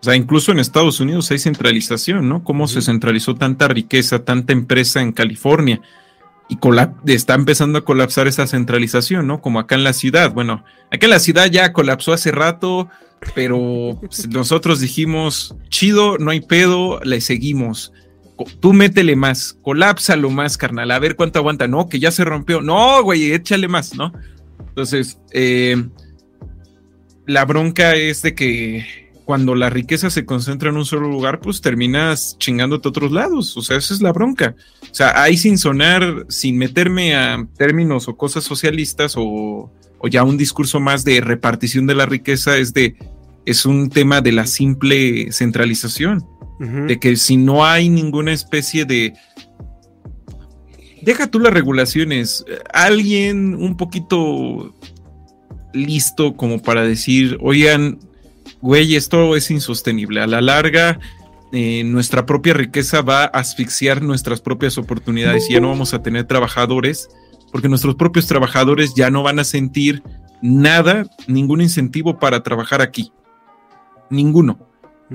[0.00, 2.42] O sea, incluso en Estados Unidos hay centralización, ¿no?
[2.42, 5.80] Cómo se centralizó tanta riqueza, tanta empresa en California
[6.52, 9.40] y está empezando a colapsar esa centralización, ¿no?
[9.40, 10.32] Como acá en la ciudad.
[10.32, 12.88] Bueno, acá en la ciudad ya colapsó hace rato,
[13.34, 17.92] pero pues, nosotros dijimos, chido, no hay pedo, le seguimos.
[18.60, 21.68] Tú métele más, colápsalo más, carnal, a ver cuánto aguanta.
[21.68, 22.60] No, que ya se rompió.
[22.60, 24.12] No, güey, échale más, ¿no?
[24.68, 25.76] Entonces, eh,
[27.26, 31.60] la bronca es de que cuando la riqueza se concentra en un solo lugar, pues
[31.60, 33.56] terminas chingándote a otros lados.
[33.56, 34.54] O sea, esa es la bronca.
[34.90, 40.24] O sea, ahí sin sonar, sin meterme a términos o cosas socialistas o, o ya
[40.24, 42.96] un discurso más de repartición de la riqueza, es de
[43.44, 46.26] es un tema de la simple centralización.
[46.86, 49.14] De que si no hay ninguna especie de
[51.02, 54.72] deja tú las regulaciones, alguien un poquito
[55.72, 57.98] listo como para decir, oigan,
[58.60, 60.20] güey, esto es insostenible.
[60.20, 60.98] A la larga,
[61.52, 66.02] eh, nuestra propia riqueza va a asfixiar nuestras propias oportunidades y ya no vamos a
[66.02, 67.08] tener trabajadores,
[67.50, 70.02] porque nuestros propios trabajadores ya no van a sentir
[70.40, 73.12] nada, ningún incentivo para trabajar aquí.
[74.10, 74.58] Ninguno.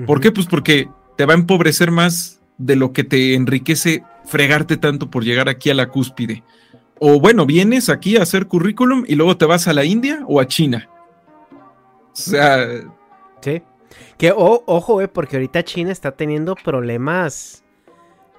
[0.06, 0.30] ¿Por qué?
[0.30, 5.24] Pues porque te va a empobrecer más de lo que te enriquece fregarte tanto por
[5.24, 6.44] llegar aquí a la cúspide.
[7.00, 10.40] O bueno, vienes aquí a hacer currículum y luego te vas a la India o
[10.40, 10.88] a China.
[12.12, 12.66] O sea,
[13.40, 13.62] Sí.
[14.16, 17.64] Que o- ojo, eh, porque ahorita China está teniendo problemas.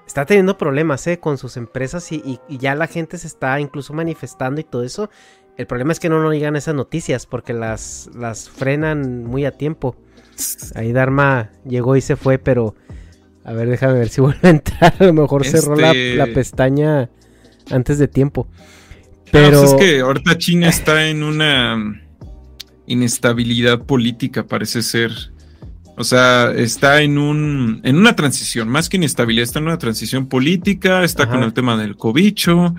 [0.06, 3.60] Está teniendo problemas, eh, con sus empresas y, y- y ya la gente se está
[3.60, 5.08] incluso manifestando y todo eso.
[5.56, 9.52] El problema es que no nos llegan esas noticias porque las, las frenan muy a
[9.56, 9.96] tiempo.
[10.74, 12.74] Ahí Dharma llegó y se fue, pero
[13.44, 14.94] a ver, déjame ver si vuelve a entrar.
[14.98, 17.10] A lo mejor cerró la, Este- la pestaña
[17.70, 18.48] antes de tiempo.
[19.30, 22.02] pero Pero es que ahorita China está en una
[22.90, 25.12] inestabilidad política, parece ser.
[25.96, 30.26] O sea, está en un en una transición, más que inestabilidad, está en una transición
[30.26, 31.32] política, está Ajá.
[31.32, 32.74] con el tema del cobicho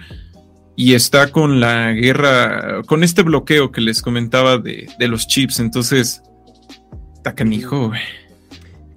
[0.76, 5.60] y está con la guerra, con este bloqueo que les comentaba de, de los chips.
[5.60, 6.24] Entonces,
[7.14, 8.02] está canijo, güey.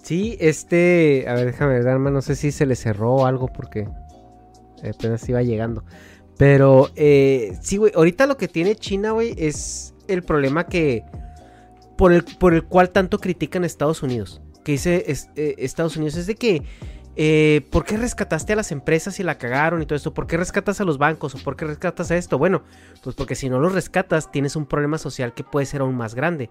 [0.02, 1.24] Sí, este.
[1.28, 3.88] A ver, déjame ver, no sé si se le cerró algo porque
[4.82, 5.84] apenas iba llegando.
[6.36, 11.04] Pero, eh, sí, güey, ahorita lo que tiene China, güey, es el problema que.
[11.96, 14.40] Por el, por el cual tanto critican a Estados Unidos.
[14.64, 16.62] Que dice es- eh, Estados Unidos es de que.
[17.16, 20.12] eh, ¿Por qué rescataste a las empresas y la cagaron y todo esto?
[20.12, 21.34] ¿Por qué rescatas a los bancos?
[21.36, 22.38] ¿O por qué rescatas a esto?
[22.38, 22.62] Bueno,
[23.02, 26.14] pues porque si no los rescatas, tienes un problema social que puede ser aún más
[26.16, 26.50] grande.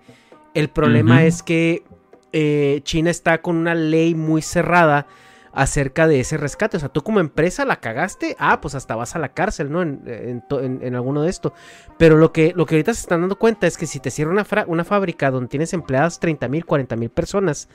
[0.54, 1.84] El problema es que
[2.32, 5.08] eh, China está con una ley muy cerrada
[5.54, 6.78] acerca de ese rescate.
[6.78, 9.82] O sea, tú como empresa la cagaste, ah, pues hasta vas a la cárcel, ¿no?
[9.82, 11.54] En, en en- en alguno de esto.
[11.98, 14.32] Pero lo que, lo que ahorita se están dando cuenta es que si te cierra
[14.32, 17.70] una, una fábrica donde tienes empleadas 30 mil, 40 mil personas,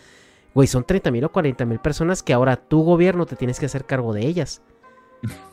[0.54, 3.66] güey, son 30 mil o 40 mil personas que ahora tu gobierno te tienes que
[3.66, 4.60] hacer cargo de ellas.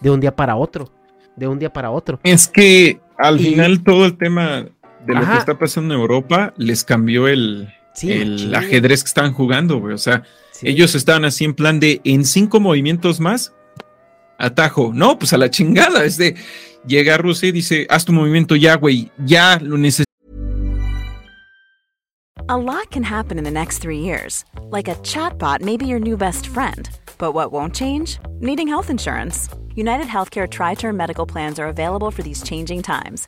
[0.01, 0.91] De un día para otro.
[1.35, 2.19] De un día para otro.
[2.23, 4.65] Es que al Y- final todo el tema
[5.05, 5.33] de lo Ajá.
[5.33, 9.93] que está pasando en Europa les cambió el, Sí, el ajedrez que estaban jugando, güey.
[9.93, 10.23] O sea,
[10.59, 10.67] sí.
[10.67, 13.53] ellos estaban así en plan de en cinco movimientos más,
[14.37, 14.91] atajo.
[14.93, 16.03] No, pues a la chingada.
[16.03, 16.35] Es de
[16.85, 20.05] llega Rusia y dice, haz tu movimiento ya, güey, ya lo necesito.
[22.47, 24.45] A lot can happen in the next three years.
[24.69, 26.87] Like a chatbot may be your new best friend.
[27.17, 28.19] But what won't change?
[28.39, 29.49] Needing health insurance.
[29.75, 33.27] United Healthcare Tri Term Medical Plans are available for these changing times.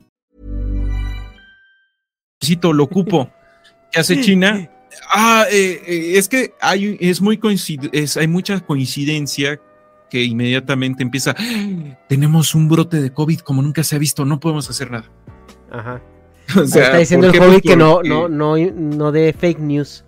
[2.41, 3.29] Necesito, lo ocupo.
[3.91, 4.69] ¿Qué hace China?
[5.13, 9.59] Ah, eh, eh, es que hay, es muy coincid- es, hay mucha coincidencia
[10.09, 11.35] que inmediatamente empieza.
[11.37, 15.09] "Ah, Tenemos un brote de COVID como nunca se ha visto, no podemos hacer nada.
[15.71, 16.01] Ajá.
[16.61, 20.03] O sea, está diciendo ¿por el Pues que no, no, no, no de fake news.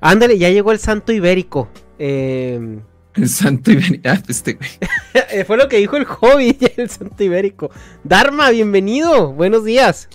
[0.00, 1.68] Ándale, ya llegó el santo ibérico.
[1.98, 2.78] Eh,
[3.14, 4.08] El santo ibérico.
[4.08, 4.70] Ah, este güey.
[5.46, 7.70] fue lo que dijo el Hobbit, ya el santo ibérico.
[8.04, 9.32] Dharma, bienvenido.
[9.34, 10.08] Buenos días.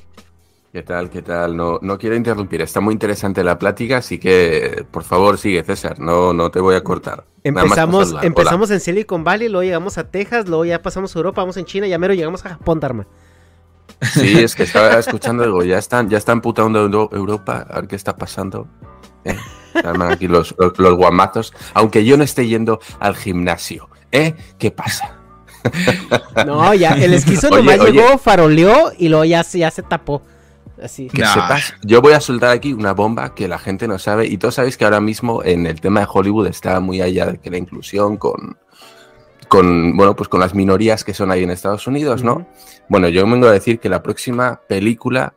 [0.78, 1.10] ¿Qué tal?
[1.10, 1.58] ¿Qué tal?
[1.58, 6.00] No, no quiero interrumpir, está muy interesante la plática, así que por favor sigue, César,
[6.00, 7.24] no, no te voy a cortar.
[7.44, 8.12] Empezamos.
[8.12, 8.22] Hola.
[8.22, 11.66] empezamos en Silicon Valley, luego llegamos a Texas, luego ya pasamos a Europa, vamos en
[11.66, 13.08] China, ya mero llegamos a Japón, Dharma.
[14.14, 17.88] Sí, es que estaba escuchando, digo, ya están, ya están putando Euro- Europa, a ver
[17.88, 18.68] qué está pasando.
[19.26, 19.36] ¿eh?
[20.12, 24.36] Aquí los, los, los guamazos, aunque yo no esté yendo al gimnasio, ¿eh?
[24.60, 25.18] ¿Qué pasa?
[26.46, 27.94] No, ya, el esquizo Oye, nomás oye.
[27.94, 30.22] llegó, faroleó y luego ya, ya se tapó.
[30.82, 31.08] Así.
[31.08, 31.34] Que Nah.
[31.34, 34.56] sepas, yo voy a soltar aquí una bomba que la gente no sabe y todos
[34.56, 37.58] sabéis que ahora mismo en el tema de Hollywood está muy allá de que la
[37.58, 38.58] inclusión con,
[39.48, 42.48] con bueno, pues con las minorías que son ahí en Estados Unidos, ¿no?
[42.90, 45.34] Bueno, yo vengo a decir que la próxima película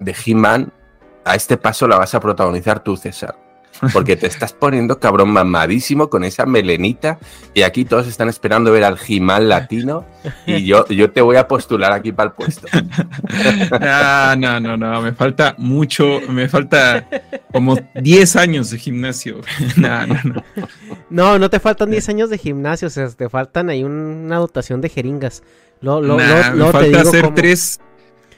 [0.00, 0.72] de He-Man
[1.24, 3.36] a este paso la vas a protagonizar tú, César.
[3.92, 7.18] Porque te estás poniendo cabrón mamadísimo con esa melenita
[7.52, 10.04] y aquí todos están esperando ver al He-Man latino
[10.46, 12.68] y yo, yo te voy a postular aquí para el puesto.
[13.80, 17.06] Ah, no, no, no, me falta mucho, me falta
[17.52, 19.40] como 10 años de gimnasio.
[19.76, 20.44] No, no, no.
[21.10, 24.36] No, no te faltan 10 años de gimnasio, o sea, te faltan ahí un- una
[24.36, 25.42] dotación de jeringas.
[25.80, 27.34] Lo, lo, Nah, lo- me te falta digo hacer cómo.
[27.34, 27.80] tres,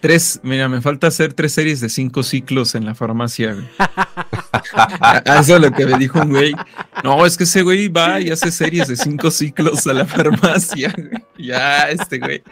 [0.04, 3.54] tres, mira, me falta hacer tres series de cinco ciclos en la farmacia.
[3.54, 3.66] güey.
[5.40, 6.54] Eso es lo que me dijo un güey.
[7.02, 10.92] No, es que ese güey va y hace series de cinco ciclos a la farmacia.
[10.94, 11.24] güey.
[11.38, 12.42] Ya, este güey.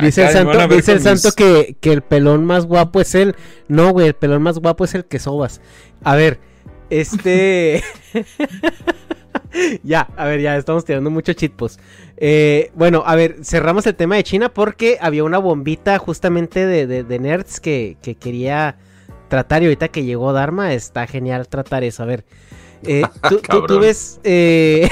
[0.00, 3.14] Dice el Acá santo, dice el mis- santo que, que el pelón más guapo es
[3.14, 3.36] él.
[3.68, 5.60] No, güey, el pelón más guapo es el que sobas.
[6.04, 6.40] A ver,
[6.88, 7.84] este.
[9.82, 11.78] ya, a ver, ya estamos tirando mucho chitpos.
[12.20, 16.86] Eh, bueno, a ver, cerramos el tema de China porque había una bombita justamente de,
[16.88, 18.76] de- de nerds que, que quería
[19.28, 22.02] tratar y ahorita que llegó Dharma está genial tratar eso.
[22.02, 22.24] A ver,
[22.82, 23.80] eh, tú, tú- tú Cabrón.
[23.82, 24.88] ves eh,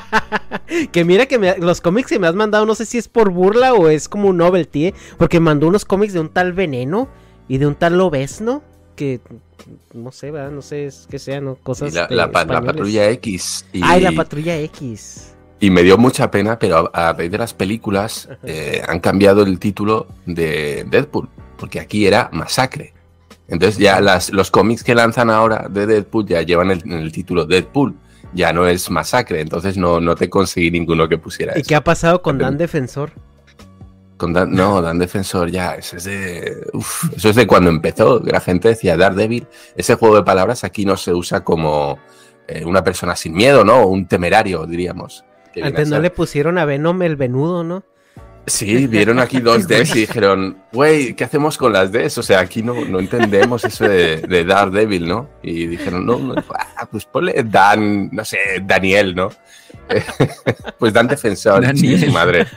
[0.92, 3.30] que mira que me- los cómics que me has mandado no sé si es por
[3.30, 4.94] burla o es como un novelty, ¿eh?
[5.18, 7.08] porque mandó unos cómics de un tal Veneno
[7.48, 8.62] y de un tal Lobesno
[8.96, 9.20] que
[9.94, 10.50] no sé, ¿verdad?
[10.50, 11.54] No sé es- qué sean, ¿no?
[11.56, 13.66] Cosas Y la, la patrulla X.
[13.72, 15.34] Y, Ay, la patrulla X.
[15.60, 19.42] y me dio mucha pena, pero a, a raíz de las películas eh, han cambiado
[19.42, 22.94] el título de Deadpool, porque aquí era Masacre.
[23.46, 27.44] Entonces ya las, los cómics que lanzan ahora de Deadpool ya llevan el, el título
[27.44, 27.94] Deadpool,
[28.32, 31.68] ya no es Masacre, entonces no, no te conseguí ninguno que pusiera ¿Y eso.
[31.68, 33.10] qué ha pasado con Dan Defensor?
[34.16, 36.66] Con Dan- no, Dan Defensor ya, eso es de.
[36.74, 38.20] uf, eso es de cuando empezó.
[38.20, 39.46] La gente decía Daredevil.
[39.74, 41.98] Ese juego de palabras aquí no se usa como
[42.46, 43.86] eh, una persona sin miedo, ¿no?
[43.86, 45.24] Un temerario, diríamos.
[45.52, 47.84] Que Antes no le pusieron a Venom el venudo, ¿no?
[48.46, 52.18] Sí, vieron aquí dos Ds y dijeron, güey, ¿qué hacemos con las Ds?
[52.18, 55.28] O sea, aquí no, no entendemos eso de, de Daredevil, ¿no?
[55.42, 59.28] Y dijeron, no, no, ah, pues ponle Dan, no sé, Daniel, ¿no?
[60.78, 61.98] pues Dan Defensor, Daniel.
[62.00, 62.46] sí, su madre.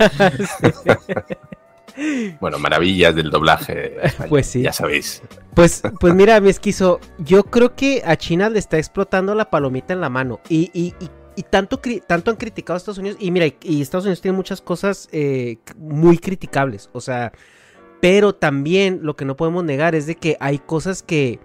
[2.39, 3.97] Bueno, maravillas del doblaje.
[4.27, 4.63] Pues sí.
[4.63, 5.21] Ya sabéis.
[5.53, 9.93] Pues, pues mira, mi esquizo, yo creo que a China le está explotando la palomita
[9.93, 10.39] en la mano.
[10.49, 13.17] Y, y- y- y tanto, tanto han criticado a Estados Unidos.
[13.19, 16.89] Y mira, y- Estados Unidos tiene muchas cosas eh, muy criticables.
[16.93, 17.31] O sea,
[18.01, 21.39] pero también lo que no podemos negar es de que hay cosas que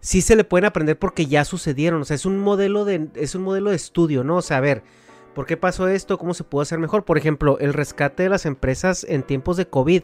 [0.00, 2.02] sí se le pueden aprender porque ya sucedieron.
[2.02, 4.36] O sea, es un modelo de, es un modelo de estudio, ¿no?
[4.36, 4.82] O sea, a ver,
[5.34, 6.18] ¿por qué pasó esto?
[6.18, 7.04] ¿Cómo se pudo hacer mejor?
[7.04, 10.02] Por ejemplo, el rescate de las empresas en tiempos de COVID.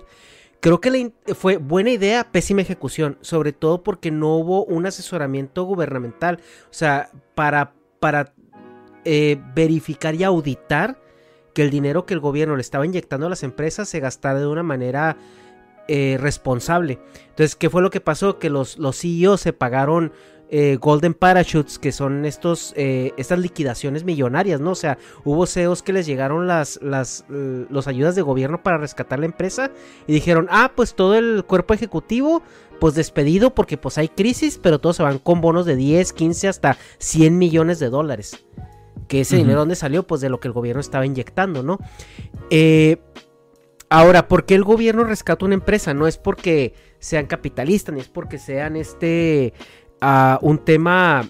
[0.60, 6.40] Creo que fue buena idea, pésima ejecución, sobre todo porque no hubo un asesoramiento gubernamental,
[6.64, 8.34] o sea, para, para
[9.04, 11.00] eh, verificar y auditar
[11.54, 14.46] que el dinero que el gobierno le estaba inyectando a las empresas se gastara de
[14.46, 15.16] una manera
[15.88, 16.98] eh, responsable.
[17.30, 18.38] Entonces, ¿qué fue lo que pasó?
[18.38, 20.12] Que los, los CEOs se pagaron
[20.50, 24.72] eh, Golden Parachutes, que son estos, eh, estas liquidaciones millonarias, ¿no?
[24.72, 29.18] O sea, hubo CEOs que les llegaron las, las los ayudas de gobierno para rescatar
[29.18, 29.70] la empresa
[30.06, 32.42] y dijeron, ah, pues todo el cuerpo ejecutivo,
[32.80, 36.48] pues despedido porque pues hay crisis, pero todos se van con bonos de 10, 15,
[36.48, 38.44] hasta 100 millones de dólares.
[39.08, 40.06] Que ese dinero, ¿dónde salió?
[40.06, 41.78] Pues de lo que el gobierno estaba inyectando, ¿no?
[42.50, 42.98] Eh,
[43.88, 45.94] ahora, ¿por qué el gobierno rescata una empresa?
[45.94, 49.54] No es porque sean capitalistas, ni es porque sean este
[50.00, 51.28] ah, un tema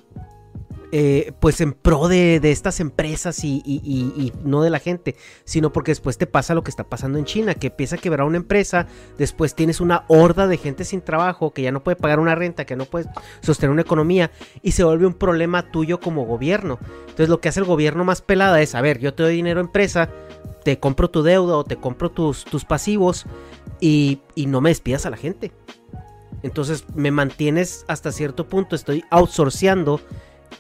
[0.91, 5.17] eh, pues en pro de, de estas empresas y, y- y- no de la gente,
[5.45, 8.27] sino porque después te pasa lo que está pasando en China, que empieza a quebrar
[8.27, 8.87] una empresa,
[9.19, 12.65] después tienes una horda de gente sin trabajo que ya no puede pagar una renta,
[12.65, 13.07] que no puede
[13.43, 14.31] sostener una economía
[14.63, 16.79] y se vuelve un problema tuyo como gobierno.
[17.01, 19.61] Entonces lo que hace el gobierno más pelada es, a ver, yo te doy dinero
[19.61, 20.09] a empresa,
[20.65, 23.27] te compro tu deuda o te compro tus, tus pasivos
[23.81, 25.53] y, y no me despidas a la gente.
[26.43, 30.01] Entonces me mantienes hasta cierto punto, estoy outsourceando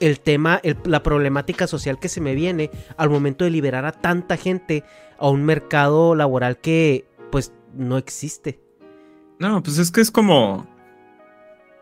[0.01, 3.93] el tema, el- la problemática social que se me viene al momento de liberar a
[3.93, 4.85] tanta gente
[5.19, 8.59] a un mercado laboral que pues no existe.
[9.39, 10.67] No, pues es que es como.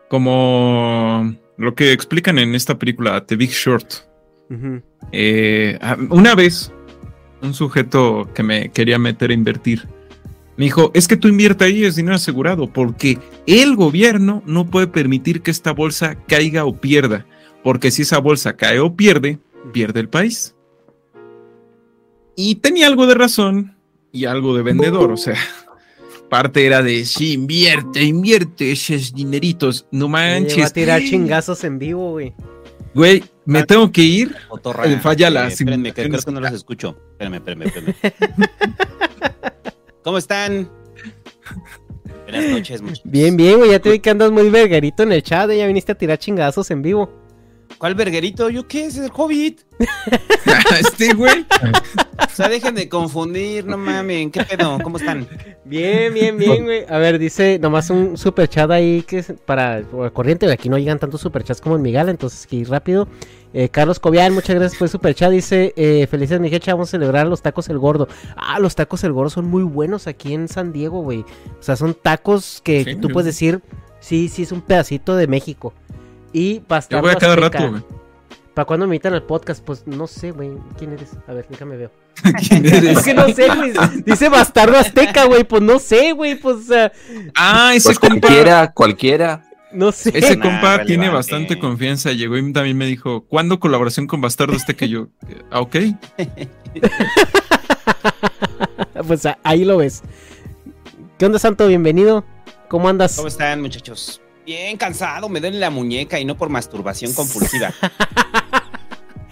[0.09, 3.93] Como lo que explican en esta película, The Big Short.
[5.11, 5.77] Eh,
[6.09, 6.71] una vez,
[7.41, 9.85] un sujeto que me quería meter a invertir
[10.55, 14.87] me dijo: Es que tú invierta ahí, es dinero asegurado, porque el gobierno no puede
[14.87, 17.25] permitir que esta bolsa caiga o pierda,
[17.63, 19.39] porque si esa bolsa cae o pierde,
[19.73, 20.55] pierde el país.
[22.35, 23.75] Y tenía algo de razón
[24.11, 25.35] y algo de vendedor, o sea,
[26.29, 30.73] parte era de sí, invierte, invierte esos dineritos, no Me llegó a manches.
[30.73, 32.33] tirar chingazos en vivo, güey.
[32.93, 34.35] Güey, me tengo que ir.
[34.47, 36.97] Cotorra, Eh, falla la eh, espérenme, que creo que no los escucho.
[37.11, 37.95] Espérenme, espérenme, espérenme.
[40.03, 40.69] ¿Cómo están?
[42.23, 43.01] Buenas noches, muchachos.
[43.05, 45.67] Bien, bien, güey, ya te vi que andas muy verguerito en el chat, y ya
[45.67, 47.09] viniste a tirar chingazos en vivo.
[47.77, 48.49] ¿Cuál verguerito?
[48.49, 48.85] ¿Yo qué?
[48.85, 49.61] Es el Hobbit.
[50.79, 51.45] este güey.
[52.25, 54.31] O sea, dejen de confundir, no mamen.
[54.31, 54.79] ¿Qué pedo?
[54.81, 55.27] ¿Cómo están?
[55.63, 56.85] Bien, bien, bien, güey.
[56.89, 60.51] A ver, dice nomás un super chat ahí que es para corriente.
[60.51, 63.07] Aquí no llegan tantos super chats como en Migala, entonces que ir rápido.
[63.53, 65.31] Eh, Carlos Cobian, muchas gracias por el super chat.
[65.31, 68.07] Dice: eh, Felices, mi jecha, vamos a celebrar los tacos El Gordo.
[68.35, 71.19] Ah, los tacos El Gordo son muy buenos aquí en San Diego, güey.
[71.21, 73.61] O sea, son tacos que Sí, tú yo- puedes decir:
[73.99, 75.73] Sí, sí, es un pedacito de México.
[76.33, 77.57] Y Yo bastardo voy a cada azteca.
[77.59, 77.83] rato, güey.
[78.53, 79.63] ¿Para cuándo me invitan al podcast?
[79.63, 80.49] Pues no sé, güey.
[80.79, 81.11] ¿Quién eres?
[81.27, 81.91] A ver, déjame ver.
[82.49, 82.97] ¿Quién eres?
[82.97, 83.73] Es que no sé, güey.
[84.05, 85.43] Dice bastardo azteca, güey.
[85.43, 86.35] Pues no sé, güey.
[86.35, 86.91] Pues, o sea,
[87.35, 88.19] Ah, ese Pues compa.
[88.27, 89.43] cualquiera, cualquiera.
[89.71, 90.11] No sé.
[90.17, 92.11] Ese Nah, compa tiene bastante confianza.
[92.13, 95.09] Llegó y también me dijo, ¿cuándo colaboración con Bastardo este que yo?
[95.51, 95.75] Ah, ok.
[99.07, 100.01] pues ahí lo ves.
[101.19, 101.67] ¿Qué onda, Santo?
[101.67, 102.23] Bienvenido.
[102.69, 103.15] ¿Cómo andas?
[103.17, 104.19] ¿Cómo están, muchachos?
[104.47, 107.73] Bien cansado, me duele la muñeca y no por masturbación compulsiva.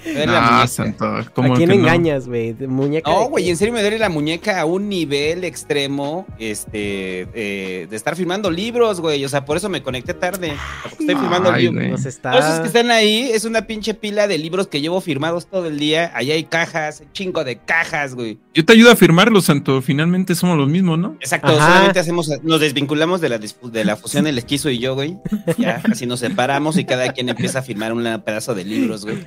[0.05, 0.67] Me duele la No, muñeca.
[0.67, 1.05] santo.
[1.05, 1.81] ¿A ¿Cómo quién que no?
[1.81, 2.53] engañas, güey?
[2.53, 3.09] ¿De ¿Muñeca?
[3.09, 7.95] No, güey, en serio me duele la muñeca a un nivel extremo, este, eh, de
[7.95, 9.23] estar firmando libros, güey.
[9.25, 10.53] O sea, por eso me conecté tarde.
[10.83, 11.75] porque Estoy firmando Ay, libros.
[11.81, 11.91] güey.
[11.91, 12.31] Nos está...
[12.31, 15.65] Todos esos que están ahí es una pinche pila de libros que llevo firmados todo
[15.67, 16.11] el día.
[16.15, 18.37] Allá hay cajas, chingo de cajas, güey.
[18.53, 19.81] Yo te ayudo a firmarlo, Santo.
[19.81, 21.17] Finalmente somos los mismos, ¿no?
[21.19, 21.67] Exacto, Ajá.
[21.67, 25.17] solamente hacemos, nos desvinculamos de la, de la fusión el esquizo y yo, güey.
[25.57, 29.25] Ya, así nos separamos y cada quien empieza a firmar un pedazo de libros, güey.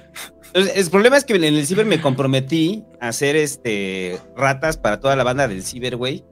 [0.49, 4.99] Entonces, el problema es que en el ciber me comprometí a hacer este ratas para
[5.01, 6.24] toda la banda del ciber, güey.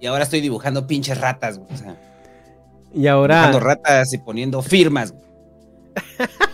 [0.00, 1.72] Y ahora estoy dibujando pinches ratas, güey.
[1.72, 1.96] O sea,
[2.94, 3.36] Y ahora...
[3.46, 5.24] dibujando ratas y poniendo firmas, güey.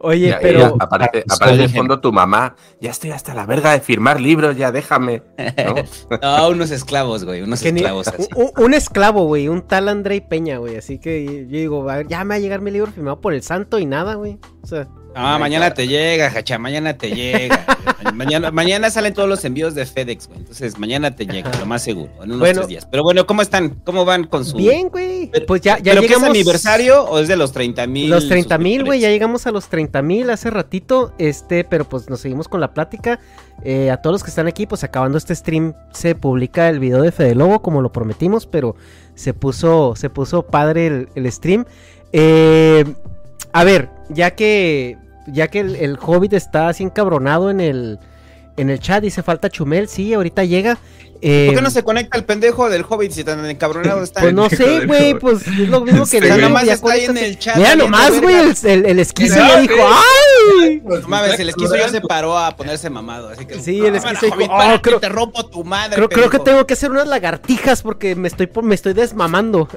[0.00, 0.58] Oye, Ya, pero...
[0.60, 2.54] ya, aparece, Pues, aparece de fondo tu mamá.
[2.80, 5.22] Ya estoy hasta la verga de firmar libros, ya déjame.
[5.38, 5.74] ¿no?
[6.22, 7.40] No, unos esclavos, güey.
[7.42, 8.28] Unos que ni- esclavos así.
[8.36, 12.08] un, un esclavo, güey, un tal Andrei Peña, güey, así que yo digo, a ver,
[12.08, 14.38] ya me va a llegar mi libro firmado por el santo y nada, güey.
[14.64, 17.64] O sea, Ah, mañana te llega, Hacha, mañana te llega.
[18.14, 20.40] mañana, mañana salen todos los envíos de FedEx, güey.
[20.40, 22.54] Entonces, mañana te llega, lo más seguro, en unos Bueno.
[22.62, 22.88] tres días.
[22.90, 23.80] Pero bueno, ¿cómo están?
[23.84, 24.56] ¿Cómo van con su.
[24.56, 25.30] bien, güey.
[25.30, 26.24] Pero- Pues ya, ya ¿Pero qué llegamos...
[26.24, 28.10] es aniversario o es de los 30 mil?
[28.10, 32.10] Los 30 mil, güey, ya llegamos a los 30 mil hace ratito, este, pero pues
[32.10, 33.20] nos seguimos con la plática.
[33.62, 37.00] Eh, a todos los que están aquí, pues acabando este stream, se publica el video
[37.02, 38.74] de Fede Lobo, como lo prometimos, pero
[39.14, 41.64] se puso, se puso padre el, el stream.
[42.12, 42.84] Eh,
[43.52, 44.96] a ver, ya que,
[45.26, 47.98] ya que el, el Hobbit está así encabronado en el,
[48.56, 50.78] en el chat, dice falta Chumel, sí, ahorita llega.
[51.26, 54.20] Eh, ¿Por qué no se conecta el pendejo del Hobbit si tan encabronado está?
[54.20, 57.16] Pues no sé, güey, pues es lo mismo que Sí, nomás ya está ahí en
[57.16, 57.56] el chat.
[57.56, 59.74] Mira nomás, güey, el, el, el esquizo ya dijo.
[59.78, 60.82] ¡ay!
[60.84, 63.30] No mames, el esquizo ya se paró a ponerse mamado.
[63.30, 65.94] Así que, Sí, el "Ah, esquizo dijo, Hobbit, "Oh, creo- te rompo tu madre.
[65.96, 66.44] Creo, creo que pendejo".
[66.44, 69.68] tengo que hacer unas lagartijas porque me estoy, me estoy desmamando.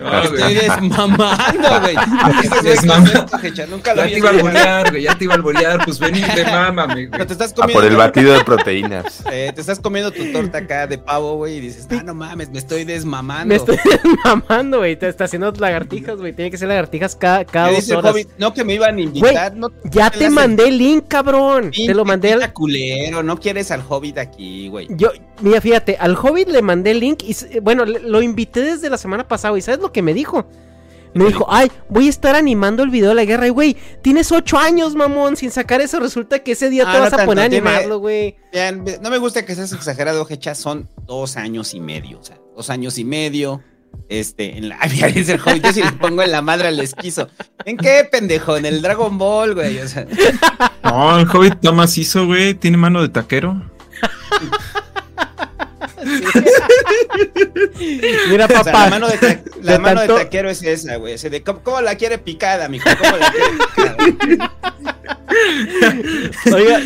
[0.00, 0.54] Ah, Estoy güey.
[0.54, 1.96] desmamando, güey.
[2.42, 5.02] Ese es Desmam- concepto, Hecha, Nunca lo Ya te iba a alborear, güey.
[5.02, 5.84] Ya te iba a alborear.
[5.84, 7.10] Pues ven y güey.
[7.26, 7.80] Te estás A comiendo.
[7.82, 9.22] por el batido de proteínas.
[9.32, 12.50] eh, te estás comiendo tu torta acá de pavo, güey, y dices, ah, no mames,
[12.50, 13.46] me estoy desmamando.
[13.46, 14.96] Me estoy desmamando, güey.
[14.96, 16.32] Te está haciendo lagartijas, güey.
[16.32, 18.14] Tiene que ser lagartijas cada, cada ¿Qué dos horas.
[18.38, 21.70] No que me iban a invitar, no Ya te mandé el link, cabrón.
[21.70, 22.52] Te lo mandé al...
[22.52, 24.88] Culero, no quieres al Hobbit aquí, güey.
[24.90, 28.90] Yo, mira, fíjate, al Hobbit le mandé el link y, s- bueno, lo invité desde
[28.90, 30.46] la semana pasada y ¿sabes lo que me dijo?
[31.14, 33.46] Me dijo, ay, voy a estar animando el video de la guerra.
[33.46, 35.98] Y, güey, tienes ocho años, mamón, sin sacar eso.
[35.98, 38.36] Resulta que ese día Ah, te no vas a poner a animarlo, güey.
[39.02, 42.68] No me gusta que seas exagerado, Hecha, son dos años y medio, o sea, dos
[42.70, 43.62] años y medio.
[44.10, 44.76] Este, en la.
[44.80, 47.28] Ay, mira, dice el Hobbit, yo si le pongo en la madre al esquizo.
[47.64, 48.56] ¿En qué pendejo?
[48.58, 49.78] En el Dragon Ball, güey.
[49.78, 50.06] O sea,
[50.84, 52.52] No, el Hobbit está macizo, güey.
[52.54, 53.60] Tiene mano de taquero.
[58.30, 58.84] Mira, o sea, papá.
[58.84, 61.16] la mano de, ta- la de mano tanto- de taquero es esa, güey.
[61.16, 62.88] de, ¿cómo, cómo la quiere picada, mijo?
[62.98, 63.46] ¿Cómo la quiere
[64.36, 64.52] picada?
[66.54, 66.80] Oiga,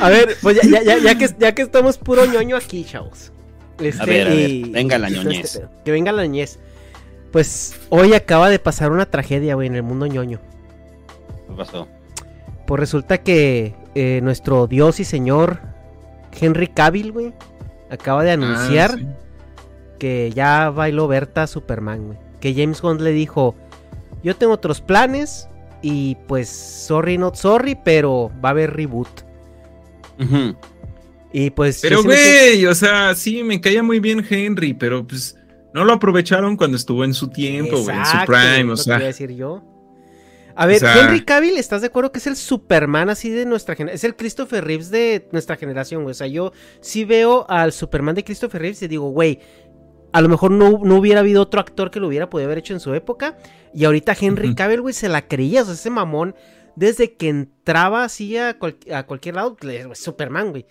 [0.00, 3.32] a ver, pues ya, ya, ya, ya que, ya que estamos puro ñoño aquí, chavos.
[3.78, 5.44] Este, A ver, a ver, y- venga la ñoñez.
[5.44, 5.70] este pedo.
[5.84, 6.58] que venga la ñoñez.
[7.32, 10.40] Pues hoy acaba de pasar una tragedia, güey, en el mundo ñoño.
[11.48, 11.88] ¿Qué pasó?
[12.66, 15.60] Pues resulta que eh, nuestro dios y señor
[16.38, 17.32] Henry Cavill, güey,
[17.90, 19.06] acaba de anunciar Ah, sí.
[19.98, 22.18] que ya bailó Berta Superman, güey.
[22.40, 23.54] Que James Gunn le dijo,
[24.22, 25.48] yo tengo otros planes
[25.82, 29.08] y pues sorry not sorry, pero va a haber reboot.
[31.32, 31.80] Y pues...
[31.80, 35.36] Pero, sí güey, o sea, sí, me caía muy bien Henry, pero pues
[35.72, 38.96] no lo aprovecharon cuando estuvo en su tiempo, en su prime, o sea.
[38.96, 39.62] a decir yo.
[40.56, 43.46] A ver, O sea- Henry Cavill, ¿estás de acuerdo que es el Superman así de
[43.46, 43.94] nuestra generación?
[43.96, 46.12] Es el Christopher Reeves de nuestra generación, güey.
[46.12, 49.38] O sea, yo sí veo al Superman de Christopher Reeves y digo, güey,
[50.12, 52.74] a lo mejor no, no hubiera habido otro actor que lo hubiera podido haber hecho
[52.74, 53.38] en su época.
[53.72, 54.54] Y ahorita Henry.
[54.54, 55.62] Cavill, güey, se la creía.
[55.62, 56.34] O sea, ese mamón,
[56.74, 59.56] desde que entraba así a, cual- a cualquier lado,
[59.94, 60.66] Superman, güey.